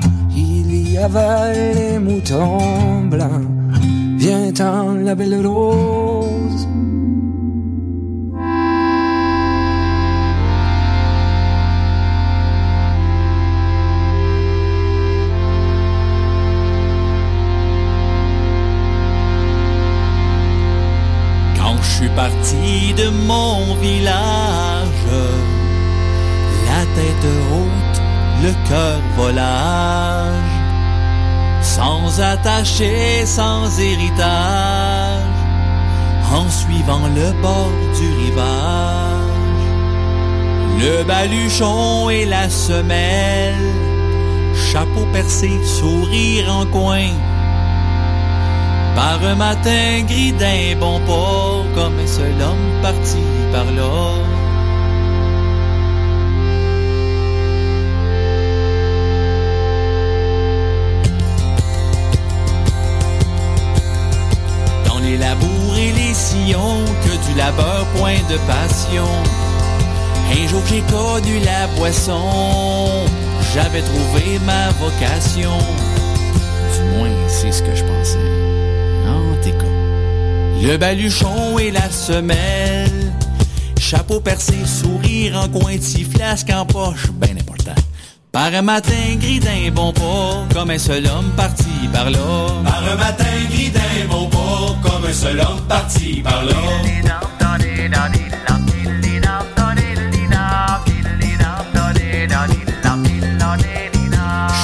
avait 1.01 1.73
les 1.73 1.99
moutons 1.99 3.01
blancs. 3.05 3.47
Viens 4.17 4.51
dans 4.51 4.93
la 4.95 5.15
belle 5.15 5.45
rose. 5.45 6.67
Quand 21.57 21.77
je 21.81 21.89
suis 21.97 22.09
parti 22.09 22.93
de 23.01 23.09
mon 23.27 23.75
village, 23.75 25.07
la 26.67 26.81
tête 26.95 27.27
haute, 27.51 28.01
le 28.43 28.51
cœur 28.67 28.99
volage, 29.17 30.48
sans 31.75 32.19
attaché, 32.19 33.25
sans 33.25 33.79
héritage, 33.79 35.39
en 36.33 36.49
suivant 36.49 37.07
le 37.15 37.31
bord 37.43 37.79
du 37.97 38.07
rivage, 38.21 39.69
le 40.83 41.03
baluchon 41.03 42.09
et 42.09 42.25
la 42.25 42.49
semelle, 42.49 43.73
chapeau 44.71 45.05
percé, 45.13 45.51
sourire 45.63 46.47
en 46.59 46.65
coin. 46.65 47.09
Par 48.95 49.19
un 49.31 49.35
matin 49.35 50.01
gris 50.07 50.33
d'un 50.33 50.75
bon 50.79 50.99
port, 51.05 51.65
comme 51.75 51.99
un 51.99 52.07
seul 52.07 52.37
homme 52.41 52.81
parti 52.81 53.23
par 53.53 53.65
là. 53.77 54.28
Les 65.09 65.17
labours 65.17 65.75
et 65.75 65.91
les 65.91 66.13
sillons, 66.13 66.85
que 67.03 67.27
du 67.27 67.37
labeur, 67.37 67.85
point 67.97 68.21
de 68.29 68.37
passion. 68.45 69.07
Un 70.31 70.47
jour 70.47 70.61
j'ai 70.69 70.81
connu 70.81 71.39
la 71.43 71.67
boisson, 71.75 73.05
j'avais 73.53 73.81
trouvé 73.81 74.39
ma 74.45 74.69
vocation. 74.83 75.57
Du 76.73 76.97
moins, 76.97 77.09
c'est 77.27 77.51
ce 77.51 77.63
que 77.63 77.75
je 77.75 77.83
pensais. 77.83 78.29
En 79.07 79.35
tes. 79.41 79.53
Le 80.61 80.77
baluchon 80.77 81.57
et 81.57 81.71
la 81.71 81.89
semelle, 81.89 83.13
chapeau 83.79 84.19
percé, 84.19 84.53
sourire 84.65 85.37
en 85.37 85.47
coin, 85.47 85.77
flasque 86.13 86.51
en 86.51 86.65
poche, 86.65 87.07
ben 87.13 87.37
important. 87.39 87.78
Par 88.31 88.53
un 88.53 88.61
matin 88.61 89.15
gris 89.19 89.39
d'un 89.39 89.71
bon 89.73 89.91
pas, 89.91 90.45
comme 90.53 90.69
un 90.69 90.77
seul 90.77 91.03
homme 91.07 91.31
parti 91.35 91.65
par 91.91 92.11
là. 92.11 92.19
Par 92.63 92.83
un 92.91 92.95
matin 92.95 93.25
gris 93.49 93.71
d'un 93.71 94.07
bon 94.07 94.29
pas, 94.29 94.77
comme 94.83 95.05
un 95.05 95.13
seul 95.13 95.39
homme 95.39 95.61
parti 95.67 96.21
par 96.21 96.43
là. 96.45 96.53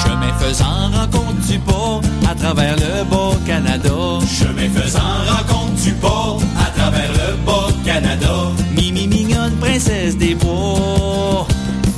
Chemin 0.04 0.32
faisant 0.38 0.90
rencontre 0.92 1.46
du 1.48 1.58
pas 1.58 2.00
à 2.30 2.34
travers 2.36 2.76
le 2.76 3.04
bas 3.10 3.36
Canada. 3.46 3.90
Chemin 4.28 4.70
faisant 4.80 5.00
rencontre 5.26 5.82
du 5.82 5.92
pas 5.94 6.36
à 6.64 6.70
travers 6.78 7.10
le 7.12 7.36
bas 7.44 7.66
Canada. 7.84 8.52
Mimi 8.76 9.08
mignonne, 9.08 9.56
princesse 9.56 10.16
des 10.16 10.36
bois, 10.36 11.48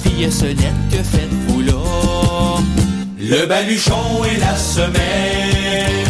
fille 0.02 0.32
solette, 0.32 0.72
que 0.90 1.02
faites-vous? 1.02 1.46
là? 1.46 1.47
Le 3.28 3.44
baluchon 3.44 4.24
et 4.24 4.40
la 4.40 4.56
semelle. 4.56 6.06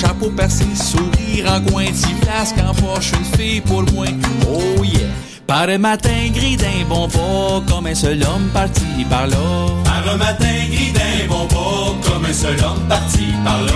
Chapeau 0.00 0.30
percé, 0.30 0.64
sourire 0.74 1.52
en 1.52 1.60
coin, 1.70 1.84
petit 1.84 2.14
flasque 2.22 2.56
en 2.66 2.72
poche, 2.72 3.12
une 3.12 3.38
fille 3.38 3.60
pour 3.60 3.82
le 3.82 3.92
moins. 3.92 4.06
Oh 4.48 4.82
yeah! 4.82 5.00
Par 5.46 5.68
un 5.68 5.76
matin 5.76 6.30
gris 6.32 6.56
d'un 6.56 6.86
bon 6.88 7.08
pas, 7.08 7.62
comme 7.68 7.88
un 7.88 7.94
seul 7.94 8.22
homme 8.22 8.48
parti 8.54 9.04
par 9.10 9.26
là. 9.26 9.36
Par 9.84 10.14
un 10.14 10.16
matin 10.16 10.46
gris 10.70 10.92
d'un 10.92 11.28
bon 11.28 11.46
pas, 11.46 12.10
comme 12.10 12.24
un 12.24 12.32
seul 12.32 12.58
homme 12.64 12.88
parti 12.88 13.26
par 13.44 13.60
là. 13.60 13.72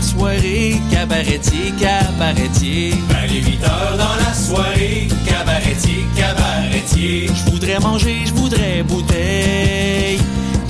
La 0.00 0.06
soirée, 0.06 0.80
cabaretier, 0.90 1.72
cabaretier. 1.78 2.94
Vers 3.08 3.26
les 3.28 3.42
8 3.42 3.64
heures 3.64 3.98
dans 3.98 4.16
la 4.24 4.32
soirée, 4.32 5.08
cabaretier, 5.26 6.06
cabaretier. 6.16 7.26
Je 7.26 7.50
voudrais 7.50 7.78
manger, 7.80 8.16
je 8.24 8.32
voudrais 8.32 8.82
bouteille 8.82 10.18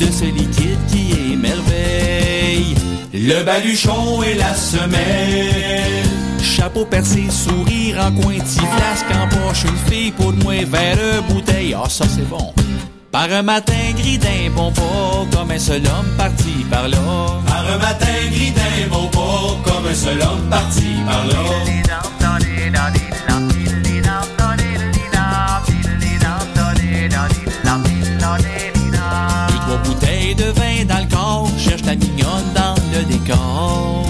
de 0.01 0.07
ce 0.07 0.25
liquide 0.25 0.81
qui 0.89 1.13
est 1.13 1.37
merveille. 1.37 2.75
Le 3.15 3.45
baluchon 3.45 4.23
et 4.23 4.35
la 4.35 4.53
semelle. 4.55 6.07
Chapeau 6.43 6.85
percé, 6.85 7.23
sourire 7.31 7.99
en 8.01 8.13
coin, 8.21 8.35
petit 8.35 8.59
flasque 8.59 9.15
en 9.15 9.29
poche, 9.29 9.65
une 9.65 9.93
fille 9.93 10.11
pour 10.11 10.33
moi, 10.33 10.55
verre 10.65 11.23
bouteille. 11.29 11.77
Ah, 11.79 11.89
ça 11.89 12.05
c'est 12.09 12.29
bon. 12.29 12.53
Par 13.13 13.29
un 13.33 13.43
matin 13.43 13.73
gris 13.97 14.19
d'un 14.19 14.51
bon 14.55 14.71
pas, 14.71 15.27
comme 15.33 15.51
un 15.51 15.59
seul 15.59 15.83
homme 15.85 16.17
parti 16.17 16.65
par 16.71 16.87
là. 16.87 16.99
Par 17.45 17.69
un 17.69 17.79
matin 17.79 18.07
gris 18.31 18.53
d'un 18.53 18.89
bon 18.89 19.09
pas, 19.09 19.57
comme 19.65 19.87
un 19.87 19.95
seul 19.95 20.23
homme 20.23 20.49
parti 20.49 20.95
par 21.05 21.27
là. 21.27 21.35
Bouteilles 29.85 30.35
de 30.35 30.45
vin 30.45 30.85
dans 30.89 30.99
le 30.99 31.09
corps, 31.15 31.49
cherche 31.59 31.83
la 31.83 31.97
mignonne 31.97 32.53
dans 32.55 32.75
le 32.93 33.05
décor. 33.05 34.07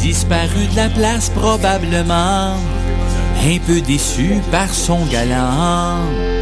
Disparu 0.00 0.66
de 0.72 0.76
la 0.76 0.88
place 0.88 1.28
probablement, 1.30 2.54
un 3.44 3.58
peu 3.66 3.80
déçu 3.80 4.40
par 4.52 4.68
son 4.72 5.04
galant. 5.06 6.39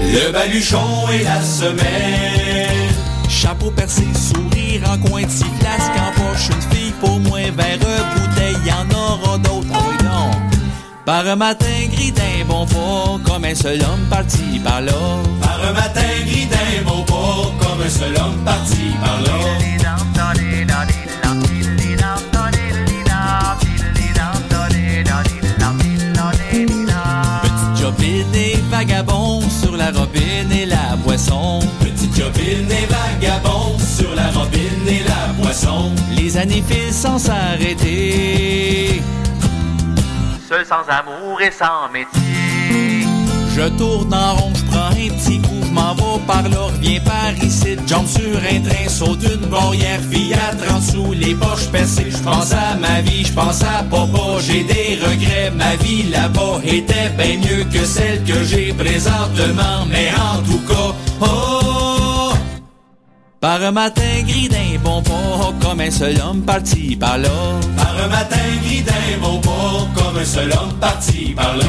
Le 0.00 0.32
baluchon 0.32 1.08
et 1.12 1.24
la 1.24 1.42
semelle. 1.42 2.90
Chapeau 3.28 3.70
percé, 3.70 4.02
sourire 4.14 4.82
en 4.90 4.98
coin, 4.98 5.22
petit 5.22 5.44
flasque 5.60 5.92
en 5.96 6.12
poche, 6.20 6.48
une 6.50 6.76
fille 6.76 6.92
pour 7.00 7.20
moi, 7.20 7.40
verre 7.56 7.78
bouteille, 7.78 8.56
y 8.66 8.72
en 8.72 8.88
aura 8.90 9.38
d'autres, 9.38 9.68
ah 9.72 9.78
oui 9.88 10.04
non. 10.04 10.30
Par 11.04 11.26
un 11.26 11.36
matin 11.36 11.66
gris 11.92 12.12
d'un 12.12 12.44
bon 12.46 12.66
pas, 12.66 13.30
comme 13.30 13.44
un 13.44 13.54
seul 13.54 13.80
homme 13.80 14.06
parti 14.08 14.60
par 14.64 14.80
là. 14.80 14.92
Par 15.40 15.60
un 15.68 15.72
matin 15.72 16.00
gris 16.26 16.46
d'un 16.46 16.82
bon 16.84 17.02
pas, 17.04 17.50
comme 17.60 17.82
un 17.86 17.88
seul 17.88 18.16
homme 18.16 18.44
parti 18.44 18.94
par 19.00 19.20
là. 19.20 19.60
La 29.80 29.98
robine 29.98 30.52
et 30.52 30.66
la 30.66 30.96
boisson. 30.96 31.60
Petite 31.80 32.14
jobine 32.14 32.70
et 32.70 32.86
vagabond 32.86 33.78
sur 33.78 34.14
la 34.14 34.28
robine 34.30 34.86
et 34.86 35.02
la 35.08 35.32
boisson. 35.42 35.90
Les 36.14 36.36
années 36.36 36.62
filent 36.68 36.92
sans 36.92 37.18
s'arrêter. 37.18 39.00
Seul 40.48 40.66
sans 40.66 40.84
amour 40.88 41.40
et 41.40 41.50
sans 41.50 41.90
métier. 41.92 43.06
Je 43.56 43.68
tourne 43.78 44.12
en 44.12 44.34
rond, 44.34 44.52
je 44.54 44.64
prends 44.64 44.90
un 44.90 45.08
petit 45.16 45.39
coup, 45.39 45.39
je 45.70 45.74
m'en 45.74 45.94
vais 45.94 46.24
par 46.26 46.42
là, 46.48 46.62
reviens 46.72 47.00
par 47.00 47.32
ici, 47.44 47.76
jump 47.86 48.06
sur 48.06 48.36
un 48.38 48.60
train, 48.60 48.88
saute 48.88 49.18
d'une 49.18 49.48
barrière, 49.48 50.00
fille 50.10 50.34
à 50.34 50.54
30 50.54 50.82
sous, 50.82 51.12
les 51.12 51.34
poches 51.34 51.68
percées, 51.70 52.10
je 52.10 52.18
pense 52.18 52.52
à 52.52 52.76
ma 52.76 53.00
vie, 53.00 53.24
je 53.24 53.32
pense 53.32 53.62
à 53.62 53.82
papa, 53.84 54.40
j'ai 54.40 54.64
des 54.64 54.98
regrets, 55.02 55.50
ma 55.54 55.76
vie 55.76 56.04
là-bas 56.10 56.60
était 56.64 57.10
bien 57.16 57.38
mieux 57.38 57.64
que 57.64 57.84
celle 57.84 58.22
que 58.24 58.42
j'ai 58.44 58.72
présentement, 58.72 59.86
mais 59.88 60.10
en 60.10 60.42
tout 60.42 60.60
cas, 60.66 60.94
oh, 61.22 62.32
par 63.40 63.62
un 63.62 63.70
matin 63.70 64.22
gris 64.26 64.48
d'un 64.48 64.78
bon 64.82 65.02
pas, 65.02 65.52
comme 65.62 65.80
un 65.80 65.90
seul 65.90 66.20
homme 66.20 66.42
parti 66.42 66.96
par 66.96 67.18
là. 67.18 67.30
Par 67.76 68.04
un 68.04 68.08
matin 68.08 68.36
gris 68.64 68.82
d'un 68.82 69.18
bon 69.22 69.40
pas, 69.40 69.86
comme 69.94 70.18
un 70.18 70.24
seul 70.24 70.52
homme 70.52 70.74
parti 70.80 71.32
par 71.34 71.56
là. 71.56 71.64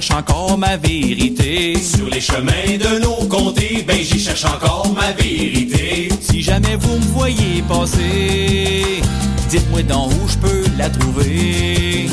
Cherche 0.00 0.10
encore 0.16 0.56
ma 0.56 0.76
vérité. 0.76 1.74
Sur 1.76 2.08
les 2.08 2.20
chemins 2.20 2.76
de 2.78 3.00
nos 3.00 3.26
comtés, 3.26 3.84
ben 3.86 3.96
j'y 3.96 4.20
cherche 4.20 4.44
encore 4.44 4.86
ma 4.94 5.10
vérité. 5.12 6.08
Si 6.20 6.40
jamais 6.40 6.76
vous 6.76 6.98
me 6.98 7.12
voyez 7.18 7.62
passer, 7.68 9.02
dites-moi 9.48 9.82
dans 9.82 10.06
où 10.06 10.28
je 10.28 10.38
peux 10.38 10.64
la 10.76 10.88
trouver. 10.88 12.06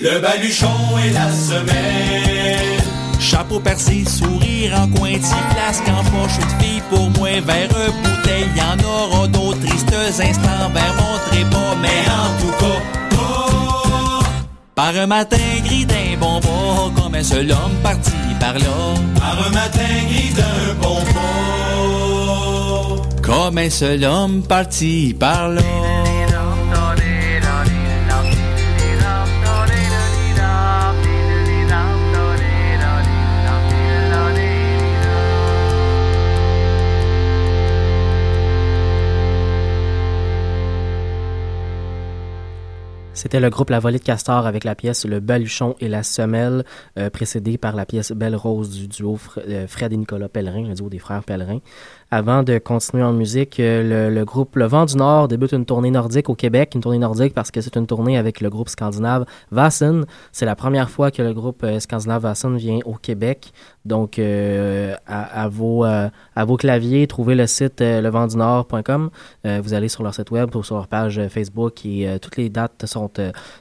Le 0.00 0.18
baluchon 0.20 0.68
et 1.04 1.12
la 1.12 1.30
semelle. 1.30 2.80
Chapeau 3.18 3.60
percé, 3.60 4.04
sourire 4.06 4.80
en 4.80 4.88
coin, 4.88 5.12
petit 5.12 5.42
flasque 5.52 5.88
en 5.88 6.02
poche, 6.04 6.38
une 6.40 6.64
fille 6.64 6.82
pour 6.88 7.10
moi, 7.18 7.28
verre 7.44 7.68
bouteille, 8.02 8.48
y 8.56 8.62
en 8.62 8.78
aura 8.88 9.28
d'autres 9.28 9.60
tristes 9.60 9.94
instants, 10.20 10.70
vers 10.72 10.94
montrer 10.94 11.44
pas, 11.50 11.76
mais 11.82 12.00
en 12.08 12.40
tout 12.40 12.64
cas, 12.64 12.99
par 14.80 14.96
un 14.96 15.06
matin 15.06 15.36
gris 15.62 15.84
d'un 15.84 16.16
bon 16.18 16.40
pas, 16.40 16.90
comme 16.96 17.14
un 17.14 17.22
seul 17.22 17.52
homme 17.52 17.76
parti 17.82 18.12
par 18.40 18.54
là. 18.54 18.94
Par 19.14 19.46
un 19.46 19.50
matin 19.50 19.92
gris 20.08 20.32
d'un 20.38 20.74
bon 20.80 21.00
pas. 21.14 21.26
Comme 23.20 23.58
un 23.58 23.68
seul 23.68 24.04
homme 24.04 24.42
parti 24.42 25.14
par 25.20 25.50
là. 25.50 25.99
C'était 43.20 43.38
le 43.38 43.50
groupe 43.50 43.68
La 43.68 43.80
Volée 43.80 43.98
de 43.98 44.02
Castor 44.02 44.46
avec 44.46 44.64
la 44.64 44.74
pièce 44.74 45.04
Le 45.04 45.20
Baluchon 45.20 45.76
et 45.78 45.88
la 45.88 46.02
Semelle, 46.02 46.64
euh, 46.96 47.10
précédée 47.10 47.58
par 47.58 47.76
la 47.76 47.84
pièce 47.84 48.12
Belle 48.12 48.34
Rose 48.34 48.70
du 48.70 48.88
duo 48.88 49.18
euh, 49.46 49.66
Fred 49.66 49.92
et 49.92 49.98
Nicolas 49.98 50.30
Pellerin, 50.30 50.66
le 50.66 50.72
duo 50.72 50.88
des 50.88 50.98
frères 50.98 51.22
Pellerin. 51.22 51.58
Avant 52.12 52.42
de 52.42 52.58
continuer 52.58 53.04
en 53.04 53.12
musique, 53.12 53.60
euh, 53.60 54.10
le, 54.10 54.24
groupe 54.24 54.56
Le 54.56 54.66
Vent 54.66 54.84
du 54.84 54.96
Nord 54.96 55.28
débute 55.28 55.52
une 55.52 55.64
tournée 55.64 55.92
nordique 55.92 56.28
au 56.28 56.34
Québec. 56.34 56.72
Une 56.74 56.80
tournée 56.80 56.98
nordique 56.98 57.34
parce 57.34 57.52
que 57.52 57.60
c'est 57.60 57.76
une 57.76 57.86
tournée 57.86 58.18
avec 58.18 58.40
le 58.40 58.50
groupe 58.50 58.68
scandinave 58.68 59.26
Vassen. 59.52 60.04
C'est 60.32 60.44
la 60.44 60.56
première 60.56 60.90
fois 60.90 61.12
que 61.12 61.22
le 61.22 61.32
groupe 61.32 61.62
euh, 61.62 61.78
scandinave 61.78 62.22
Vassen 62.22 62.56
vient 62.56 62.80
au 62.84 62.94
Québec. 62.94 63.52
Donc, 63.84 64.18
euh, 64.18 64.94
à, 65.06 65.48
vos, 65.48 65.84
à 65.84 66.10
vos 66.44 66.56
claviers, 66.56 67.06
trouvez 67.06 67.34
le 67.34 67.46
site 67.46 67.80
euh, 67.80 68.00
leventdunord.com. 68.02 69.10
Euh, 69.46 69.60
vous 69.62 69.72
allez 69.72 69.88
sur 69.88 70.02
leur 70.02 70.14
site 70.14 70.30
web 70.30 70.54
ou 70.54 70.62
sur 70.62 70.76
leur 70.76 70.86
page 70.86 71.20
Facebook 71.28 71.86
et 71.86 72.18
toutes 72.20 72.36
les 72.36 72.50
dates 72.50 72.84
sont, 72.86 73.10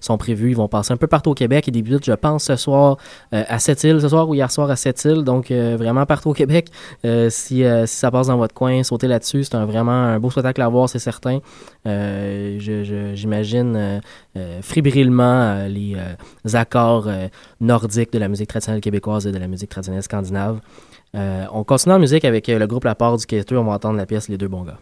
sont 0.02 0.18
prévues. 0.18 0.52
Ils 0.52 0.58
vont 0.58 0.68
passer 0.68 0.94
un 0.94 0.98
peu 0.98 1.08
partout 1.08 1.32
au 1.32 1.34
Québec. 1.34 1.68
Ils 1.68 1.72
débutent, 1.72 2.06
je 2.06 2.12
pense, 2.14 2.46
ce 2.46 2.56
soir 2.56 2.98
à 3.32 3.60
Sept-Îles, 3.60 4.02
ce 4.02 4.10
soir 4.10 4.28
ou 4.28 4.36
hier 4.36 4.52
soir 4.52 4.70
à 4.70 4.76
Sept-Îles. 4.76 5.24
Donc, 5.24 5.52
vraiment 5.52 6.06
partout 6.06 6.30
au 6.30 6.34
Québec. 6.34 6.68
Si, 7.04 7.30
si 7.30 7.64
ça 7.86 8.12
passe 8.12 8.28
dans 8.28 8.38
votre 8.40 8.54
coin, 8.54 8.84
sautez 8.84 9.08
là-dessus. 9.08 9.44
C'est 9.44 9.56
un, 9.56 9.66
vraiment 9.66 9.92
un 9.92 10.20
beau 10.20 10.32
spectacle 10.32 10.62
à 10.62 10.68
voir, 10.68 10.90
c'est 10.90 11.00
certain. 11.00 11.40
Euh, 11.86 13.14
J'imagine 13.16 13.76
euh, 13.76 14.00
euh, 14.38 14.62
fébrilement 14.62 15.68
les 15.68 15.96
accords 16.54 17.10
nordiques 17.60 18.12
de 18.12 18.20
la 18.20 18.28
musique 18.28 18.50
traditionnelle 18.50 18.82
québécoise 18.82 19.28
et 19.28 19.32
de 19.32 19.38
la 19.38 19.48
musique 19.48 19.70
traditionnelle 19.70 20.04
scandinave. 20.04 20.60
On 21.14 21.64
continue 21.64 21.96
en 21.96 22.00
musique 22.00 22.26
avec 22.26 22.48
le 22.48 22.66
groupe 22.68 22.86
La 22.86 22.96
Part 22.96 23.18
du 23.18 23.26
Quêteux. 23.26 23.58
On 23.58 23.64
va 23.64 23.74
entendre 23.74 23.98
la 23.98 24.06
pièce 24.06 24.30
Les 24.30 24.38
deux 24.38 24.48
bons 24.48 24.64
gars. 24.64 24.78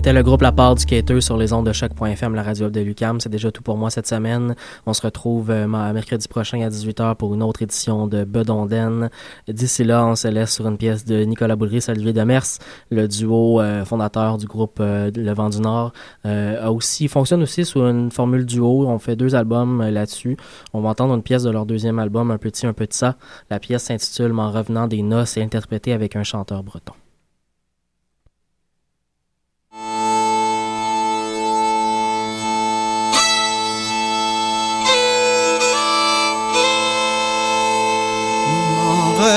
C'était 0.00 0.14
le 0.14 0.22
groupe 0.22 0.40
La 0.40 0.50
Part 0.50 0.76
du 0.76 0.80
Skater 0.80 1.20
sur 1.20 1.36
les 1.36 1.52
ondes 1.52 1.66
de 1.66 1.74
choc.fm, 1.74 2.34
la 2.34 2.42
radio 2.42 2.70
de 2.70 2.80
Lucam. 2.80 3.20
C'est 3.20 3.28
déjà 3.28 3.52
tout 3.52 3.62
pour 3.62 3.76
moi 3.76 3.90
cette 3.90 4.06
semaine. 4.06 4.54
On 4.86 4.94
se 4.94 5.02
retrouve 5.02 5.50
euh, 5.50 5.66
mercredi 5.66 6.26
prochain 6.26 6.62
à 6.62 6.70
18h 6.70 7.16
pour 7.16 7.34
une 7.34 7.42
autre 7.42 7.60
édition 7.60 8.06
de 8.06 8.24
Bedonden. 8.24 9.10
D'ici 9.46 9.84
là, 9.84 10.06
on 10.06 10.16
se 10.16 10.26
laisse 10.28 10.54
sur 10.54 10.66
une 10.66 10.78
pièce 10.78 11.04
de 11.04 11.22
Nicolas 11.24 11.54
Boudry, 11.54 11.80
Olivier 11.86 12.14
Demers, 12.14 12.46
le 12.90 13.08
duo 13.08 13.60
euh, 13.60 13.84
fondateur 13.84 14.38
du 14.38 14.46
groupe 14.46 14.78
euh, 14.80 15.10
Le 15.14 15.34
Vent 15.34 15.50
du 15.50 15.60
Nord. 15.60 15.92
euh, 16.24 16.64
a 16.64 16.72
aussi, 16.72 17.06
fonctionne 17.06 17.42
aussi 17.42 17.66
sur 17.66 17.86
une 17.86 18.10
formule 18.10 18.46
duo. 18.46 18.88
On 18.88 18.98
fait 18.98 19.16
deux 19.16 19.34
albums 19.34 19.82
là-dessus. 19.82 20.38
On 20.72 20.80
va 20.80 20.88
entendre 20.88 21.14
une 21.14 21.22
pièce 21.22 21.42
de 21.42 21.50
leur 21.50 21.66
deuxième 21.66 21.98
album, 21.98 22.30
Un 22.30 22.38
petit, 22.38 22.66
un 22.66 22.72
petit 22.72 22.96
ça. 22.96 23.16
La 23.50 23.60
pièce 23.60 23.82
s'intitule 23.82 24.32
En 24.32 24.50
revenant 24.50 24.86
des 24.86 25.02
noces 25.02 25.36
et 25.36 25.42
interprétée 25.42 25.92
avec 25.92 26.16
un 26.16 26.22
chanteur 26.22 26.62
breton. 26.62 26.94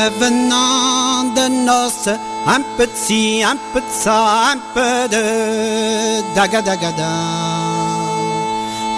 Revenant 0.04 1.24
de 1.36 1.48
noces, 1.66 2.10
un 2.48 2.62
petit, 2.78 3.44
un 3.44 3.58
peu 3.72 3.80
de 3.80 3.92
ça, 3.92 4.52
un 4.52 4.58
peu 4.74 5.08
de 5.10 6.22
dagadagada. 6.36 7.16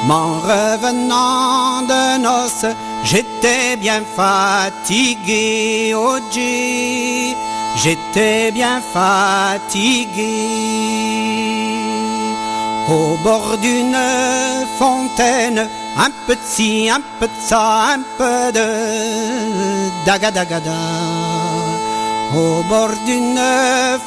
M'en 0.08 0.40
revenant 0.40 1.82
de 1.82 2.18
noces, 2.20 2.74
j'étais 3.04 3.76
bien 3.78 4.02
fatigué, 4.16 5.94
oh 5.96 6.20
Dieu, 6.32 7.36
j'étais 7.76 8.52
bien 8.52 8.82
fatigué. 8.94 10.26
Au 12.88 13.18
bord 13.24 13.58
d'une 13.58 13.98
fontaine, 14.78 15.68
un 15.98 16.12
petit, 16.28 16.88
un 16.88 17.02
peu 17.20 17.26
de 17.26 17.42
ça, 17.42 17.96
un 17.96 18.02
peu 18.18 18.52
de 18.52 18.68
dagadagada. 20.06 20.72
Au 22.36 22.62
bord 22.70 22.92
d'une 23.08 23.42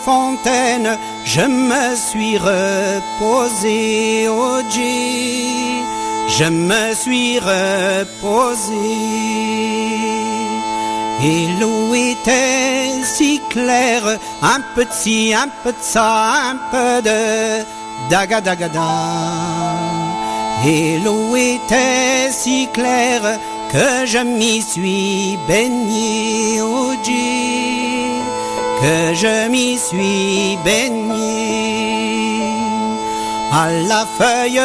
fontaine, 0.04 0.96
je 1.24 1.40
me 1.40 1.96
suis 1.96 2.38
reposé, 2.38 4.28
oh 4.28 4.60
je 6.28 6.44
me 6.44 6.94
suis 6.94 7.40
reposé. 7.40 8.74
Et 11.24 11.48
l'eau 11.58 11.94
était 11.94 13.02
si 13.02 13.40
claire, 13.50 14.18
un 14.40 14.60
petit, 14.76 15.34
un 15.34 15.48
peu 15.64 15.72
de 15.72 15.82
ça, 15.82 16.50
un 16.50 16.58
peu 16.70 17.02
de 17.02 17.64
dagadagada. 18.10 18.88
Et 20.66 20.98
l'eau 20.98 21.36
était 21.36 22.30
si 22.30 22.68
claire 22.72 23.38
que 23.72 24.06
je 24.06 24.18
m'y 24.18 24.60
suis 24.62 25.38
baigné, 25.46 26.60
oh 26.62 26.92
Dieu, 27.04 28.18
que 28.80 29.14
je 29.14 29.48
m'y 29.48 29.78
suis 29.78 30.58
baigné. 30.64 32.42
À 33.52 33.70
la 33.70 34.04
feuille 34.04 34.60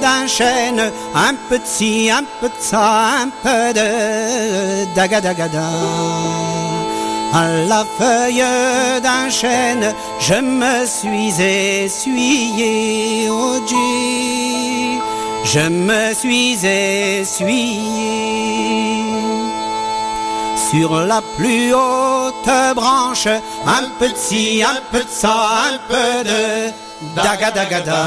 d'un 0.00 0.26
chêne, 0.26 0.90
un 1.14 1.34
petit, 1.50 2.10
un 2.10 2.24
peu 2.40 2.48
de 2.48 2.54
ça, 2.60 3.22
un 3.22 3.28
peu 3.42 3.72
de 3.74 4.94
dagadagada. 4.94 5.70
À 7.32 7.48
la 7.68 7.84
feuille 7.98 8.44
d'un 9.02 9.28
chêne, 9.30 9.94
je 10.20 10.34
me 10.34 10.86
suis 10.86 11.40
essuyé, 11.40 13.28
oh 13.30 13.58
Dieu, 13.66 15.00
je 15.44 15.68
me 15.68 16.14
suis 16.14 16.58
essuyé. 16.64 18.16
Sur 20.70 21.00
la 21.02 21.20
plus 21.36 21.72
haute 21.74 22.74
branche, 22.74 23.28
un 23.66 23.88
petit, 24.00 24.62
un 24.64 24.80
peu 24.90 24.98
de 24.98 25.08
ça, 25.08 25.36
un 25.70 25.78
peu 25.88 26.24
de 26.24 26.72
dagadagada. 27.14 28.06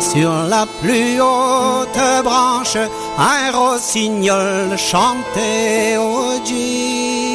Sur 0.00 0.32
la 0.48 0.66
plus 0.82 1.20
haute 1.20 2.22
branche, 2.24 2.76
un 3.16 3.50
rossignol 3.56 4.76
chantait, 4.76 5.96
oh 5.98 6.38
Dieu, 6.44 7.31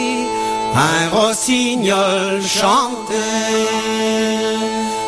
un 0.78 1.09
rossignol 1.09 2.41
chantait. 2.41 3.17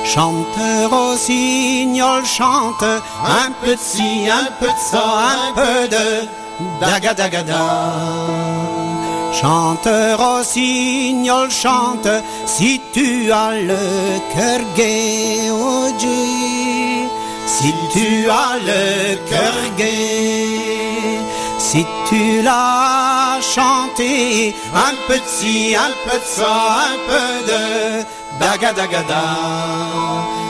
Chante, 0.04 0.90
rossignol, 0.90 2.26
chante, 2.26 2.84
un 2.84 3.52
petit, 3.64 4.28
un 4.28 4.50
peu 4.60 4.66
de 4.66 4.82
ça, 4.92 5.04
un 5.36 5.54
peu 5.54 5.88
de 5.88 6.28
dagadagada. 6.82 7.68
Chante, 9.32 9.88
rossignol, 10.18 11.52
chante, 11.52 12.08
si 12.48 12.82
tu 12.92 13.32
as 13.32 13.52
le 13.52 13.78
cœur 14.34 14.62
gai, 14.76 15.52
oh 15.52 15.88
si 17.46 17.74
tu 17.94 18.30
as 18.30 18.58
le 18.66 19.16
cœur 19.30 19.54
gai, 19.78 21.19
si 21.72 21.86
tu 22.10 22.42
l'as 22.42 23.40
chanté, 23.56 24.56
un 24.74 24.94
petit, 25.08 25.76
un 25.76 25.94
peu 26.04 26.18
de 26.18 26.30
ça, 26.38 26.56
un 26.94 26.98
peu 27.10 27.30
de 27.52 27.64
dagadagada. 28.40 29.28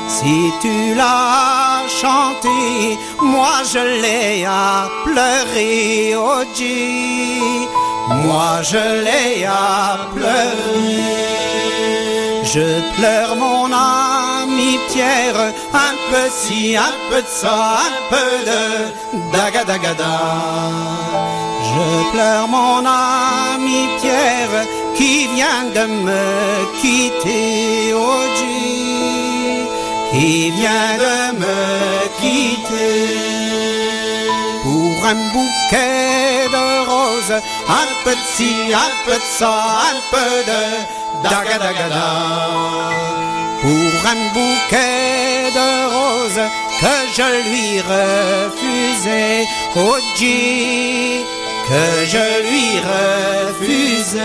Si 0.08 0.38
tu 0.62 0.76
l'as 0.96 1.84
chanté, 2.02 2.60
moi 3.22 3.56
je 3.74 3.84
l'ai 4.02 4.46
à 4.46 4.88
pleurer, 5.04 6.16
oh 6.16 6.44
moi 8.26 8.52
je 8.72 8.84
l'ai 9.06 9.46
à 9.46 9.98
pleurer. 10.16 11.04
Je 12.54 12.68
pleure 12.96 13.36
mon 13.36 13.66
ami 13.66 14.29
Pierre, 14.90 15.54
un 15.74 15.96
petit, 16.12 16.76
un 16.78 16.94
peu 17.10 17.22
de 17.22 17.28
ça, 17.28 17.80
un 17.88 18.02
peu 18.10 18.32
de 18.50 18.62
dagadagada. 19.32 20.20
Je 21.70 22.12
pleure 22.12 22.48
mon 22.48 22.86
ami 22.86 23.88
Pierre 24.02 24.66
qui 24.96 25.28
vient 25.36 25.66
de 25.74 25.86
me 26.08 26.26
quitter, 26.82 27.94
oh 27.94 28.24
Dieu, 28.38 29.68
qui 30.12 30.52
vient 30.52 30.98
de 31.06 31.38
me 31.44 31.60
quitter. 32.20 33.10
Pour 34.64 35.06
un 35.06 35.20
bouquet 35.34 36.48
de 36.56 36.66
roses, 36.90 37.42
un 37.82 37.90
petit, 38.04 38.74
un 38.74 38.94
peu 39.06 39.14
de 39.14 39.30
ça, 39.38 39.56
un 39.92 40.00
peu 40.12 40.32
de 40.52 40.62
dagadagada. 41.24 43.19
Pour 43.70 43.78
un 43.78 44.22
bouquet 44.34 45.52
de 45.54 45.70
roses 45.94 46.46
que 46.82 46.96
je 47.16 47.28
lui 47.48 47.68
refusais, 47.82 49.46
oh 49.76 49.98
Dieu, 50.18 51.24
que 51.68 51.86
je 52.04 52.26
lui 52.50 52.68
refusais. 53.60 54.20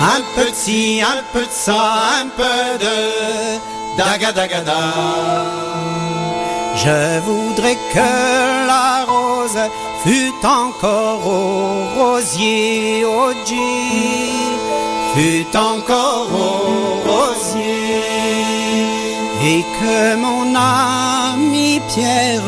Un 0.00 0.20
petit, 0.36 1.00
un 1.02 1.22
peu 1.32 1.40
de 1.40 1.50
ça, 1.50 2.20
un 2.20 2.28
peu 2.28 2.78
de 2.84 3.96
dagadagada. 3.96 4.84
Je 6.76 7.20
voudrais 7.20 7.78
que 7.94 8.66
la 8.66 9.04
rose 9.06 9.58
fût 10.02 10.34
encore 10.44 11.26
au 11.26 11.86
rosier, 11.98 13.04
Dieu, 13.46 13.56
fût 15.14 15.56
encore 15.56 16.28
au 16.32 17.10
rosier. 17.10 18.02
Et 19.42 19.62
que 19.78 20.16
mon 20.16 20.54
ami 20.56 21.80
Pierre, 21.94 22.42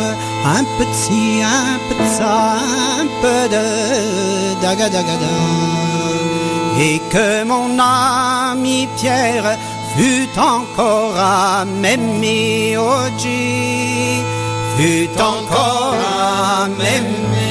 un 0.45 0.65
petit, 0.79 1.43
un 1.43 1.79
peu 1.89 1.95
de 2.03 2.09
ça, 2.19 2.57
un 3.01 3.07
peu 3.23 3.49
de 3.49 4.61
dagadagada. 4.61 5.98
Et 6.81 7.01
que 7.11 7.45
mon 7.45 7.77
ami 7.79 8.89
Pierre 8.97 9.59
fût 9.97 10.29
encore 10.39 11.17
à 11.19 11.65
m'aimer, 11.65 12.77
oh 12.79 13.09
Dieu, 13.19 14.23
est 14.79 15.21
encore 15.21 15.97
à 15.97 16.69
m'aimer. 16.69 17.48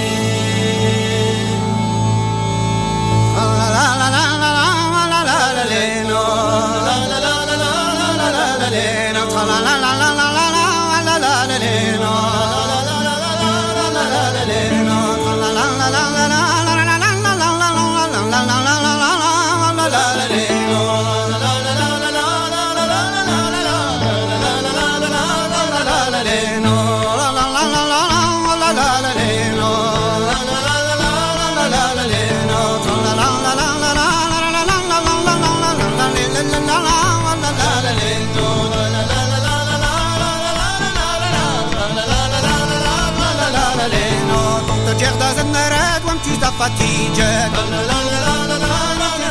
Fatige 46.58 47.30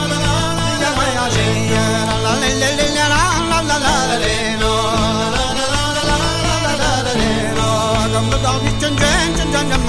la 0.57 0.67
ya 0.83 0.89
mo 0.97 1.03
ya 1.17 1.25
ji 1.35 1.45
ya 1.73 1.85
la 2.23 2.31
la 2.41 2.49
la 2.61 2.69
la 2.79 2.87
la 2.97 3.21
la 3.49 3.59
la 3.69 3.77
la 3.85 3.93
la 4.09 4.15
le 4.23 4.35
no 4.61 4.73
la 5.35 5.45
la 5.57 5.65
la 5.73 5.83
la 5.95 6.03
la 6.09 6.15
la 6.45 6.73
la 6.81 6.91
la 7.05 7.13
le 7.19 7.31
no 7.57 7.69
gam 8.13 9.85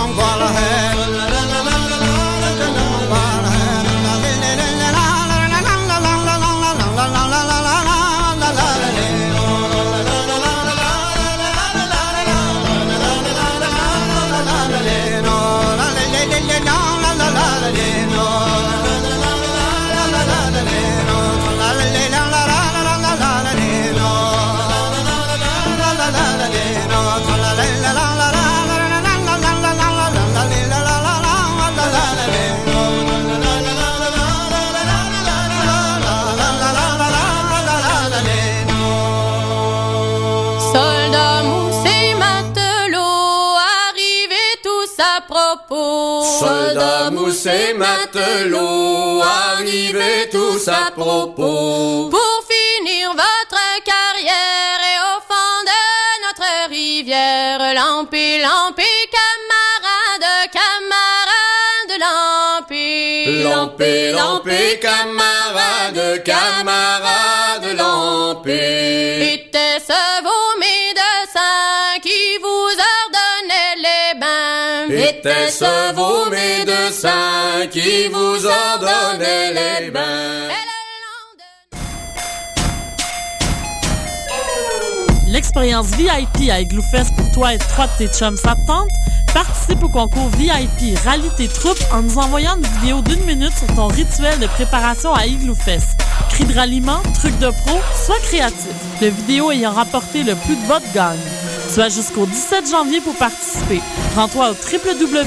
Soldats, 46.40 47.10
moussés, 47.10 47.74
matelots, 47.74 49.20
arrivez 49.22 50.30
tous 50.30 50.68
à 50.68 50.90
propos. 50.90 52.08
Pour 52.10 52.44
finir 52.48 53.10
votre 53.10 53.62
carrière 53.84 54.80
et 54.92 54.98
au 55.10 55.20
fond 55.28 55.56
de 55.70 55.80
notre 56.26 56.70
rivière, 56.70 57.58
lampé, 57.74 58.40
lampé, 58.40 58.88
camarades, 59.18 60.50
camarades, 60.50 62.00
lampé. 62.00 63.42
Lampé, 63.42 64.12
lampé, 64.12 64.80
camarades, 64.80 66.22
camarades, 66.24 67.19
Était-ce 75.22 75.92
vos 75.92 76.30
médecins 76.30 77.66
qui 77.70 78.08
vous 78.08 78.46
ordonnaient 78.46 79.80
les 79.82 79.90
bains? 79.90 80.48
L'expérience 85.52 85.88
VIP 85.96 86.48
à 86.48 86.60
Igloofest 86.60 87.12
pour 87.16 87.28
toi 87.32 87.54
et 87.54 87.58
trois 87.58 87.88
de 87.88 87.92
tes 87.98 88.06
chums 88.06 88.36
ça 88.36 88.54
te 88.54 88.64
tente? 88.68 88.88
Participe 89.34 89.82
au 89.82 89.88
concours 89.88 90.28
VIP 90.38 90.96
Rallye 91.04 91.28
tes 91.36 91.48
troupes 91.48 91.82
en 91.92 92.02
nous 92.02 92.18
envoyant 92.18 92.56
une 92.56 92.66
vidéo 92.78 93.00
d'une 93.02 93.24
minute 93.24 93.58
sur 93.58 93.66
ton 93.74 93.88
rituel 93.88 94.38
de 94.38 94.46
préparation 94.46 95.12
à 95.12 95.26
Igloofest. 95.26 95.98
Cris 96.28 96.44
de 96.44 96.54
ralliement, 96.54 97.00
trucs 97.14 97.36
de 97.40 97.50
pro, 97.50 97.80
sois 97.96 98.20
créatif. 98.22 98.70
Le 99.02 99.08
vidéo 99.08 99.50
ayant 99.50 99.72
rapporté 99.72 100.22
le 100.22 100.36
plus 100.36 100.54
de 100.54 100.66
votes 100.68 100.84
gagne. 100.94 101.18
Tu 101.74 101.80
as 101.80 101.88
jusqu'au 101.88 102.26
17 102.26 102.70
janvier 102.70 103.00
pour 103.00 103.16
participer. 103.16 103.80
Rends-toi 104.14 104.50
au 104.50 104.54
www 104.54 105.26